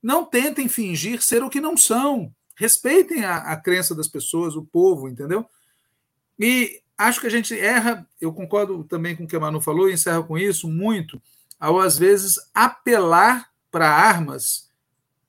[0.01, 2.33] não tentem fingir ser o que não são.
[2.55, 5.45] Respeitem a, a crença das pessoas, o povo, entendeu?
[6.39, 9.89] E acho que a gente erra, eu concordo também com o que a Manu falou,
[9.89, 11.21] e encerro com isso, muito,
[11.59, 14.69] ao às vezes apelar para armas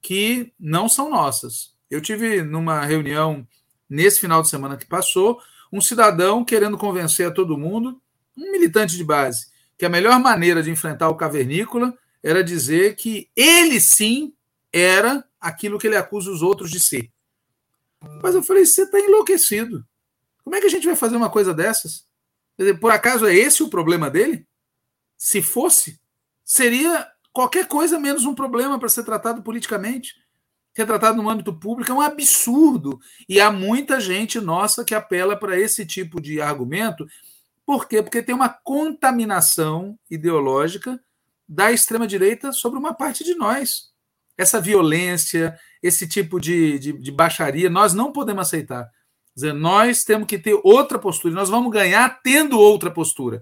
[0.01, 1.75] que não são nossas.
[1.91, 3.47] Eu tive numa reunião
[3.89, 5.41] nesse final de semana que passou,
[5.73, 8.01] um cidadão querendo convencer a todo mundo,
[8.37, 9.47] um militante de base,
[9.77, 14.33] que a melhor maneira de enfrentar o cavernícola era dizer que ele sim
[14.73, 17.11] era aquilo que ele acusa os outros de ser.
[18.23, 19.87] Mas eu falei: você está enlouquecido.
[20.43, 22.07] Como é que a gente vai fazer uma coisa dessas?
[22.59, 24.47] Dizer, por acaso é esse o problema dele?
[25.16, 26.01] Se fosse,
[26.45, 30.23] seria qualquer coisa menos um problema para ser tratado politicamente
[30.75, 32.99] retratado no âmbito público é um absurdo.
[33.29, 37.07] E há muita gente nossa que apela para esse tipo de argumento.
[37.64, 38.03] Por quê?
[38.03, 41.01] Porque tem uma contaminação ideológica
[41.49, 43.91] da extrema-direita sobre uma parte de nós.
[44.43, 48.90] Essa violência, esse tipo de, de, de baixaria, nós não podemos aceitar.
[49.34, 53.40] Dizer, nós temos que ter outra postura, nós vamos ganhar tendo outra postura.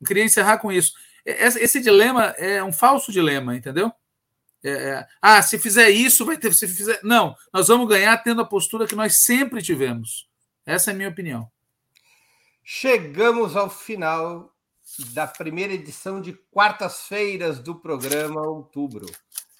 [0.00, 0.92] Eu queria encerrar com isso.
[1.24, 3.92] Esse dilema é um falso dilema, entendeu?
[4.64, 6.52] É, é, ah, se fizer isso, vai ter.
[6.52, 6.98] Se fizer.
[7.02, 10.28] Não, nós vamos ganhar tendo a postura que nós sempre tivemos.
[10.66, 11.48] Essa é a minha opinião.
[12.64, 14.52] Chegamos ao final
[15.12, 19.06] da primeira edição de quartas-feiras do programa Outubro.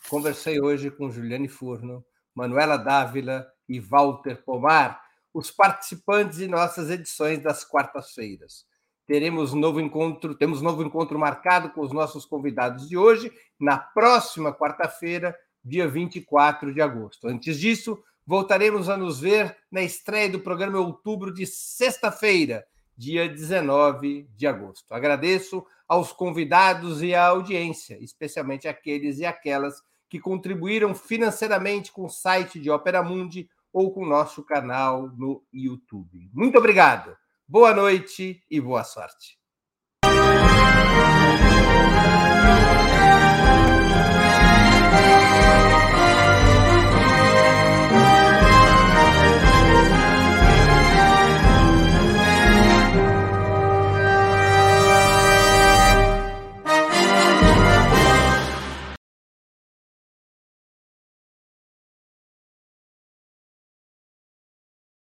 [0.09, 2.05] Conversei hoje com Juliane Furno,
[2.35, 5.03] Manuela Dávila e Walter Pomar,
[5.33, 8.67] os participantes de nossas edições das quartas-feiras
[9.09, 14.53] teremos novo encontro, temos novo encontro marcado com os nossos convidados de hoje, na próxima
[14.53, 15.35] quarta-feira,
[15.65, 17.27] dia 24 de agosto.
[17.27, 24.29] Antes disso, voltaremos a nos ver na estreia do programa outubro de sexta-feira, dia 19
[24.37, 24.93] de agosto.
[24.93, 32.09] Agradeço aos convidados e à audiência, especialmente aqueles e aquelas que contribuíram financeiramente com o
[32.09, 36.31] site de Ópera Mundi ou com o nosso canal no YouTube.
[36.33, 39.39] Muito obrigado, boa noite e boa sorte.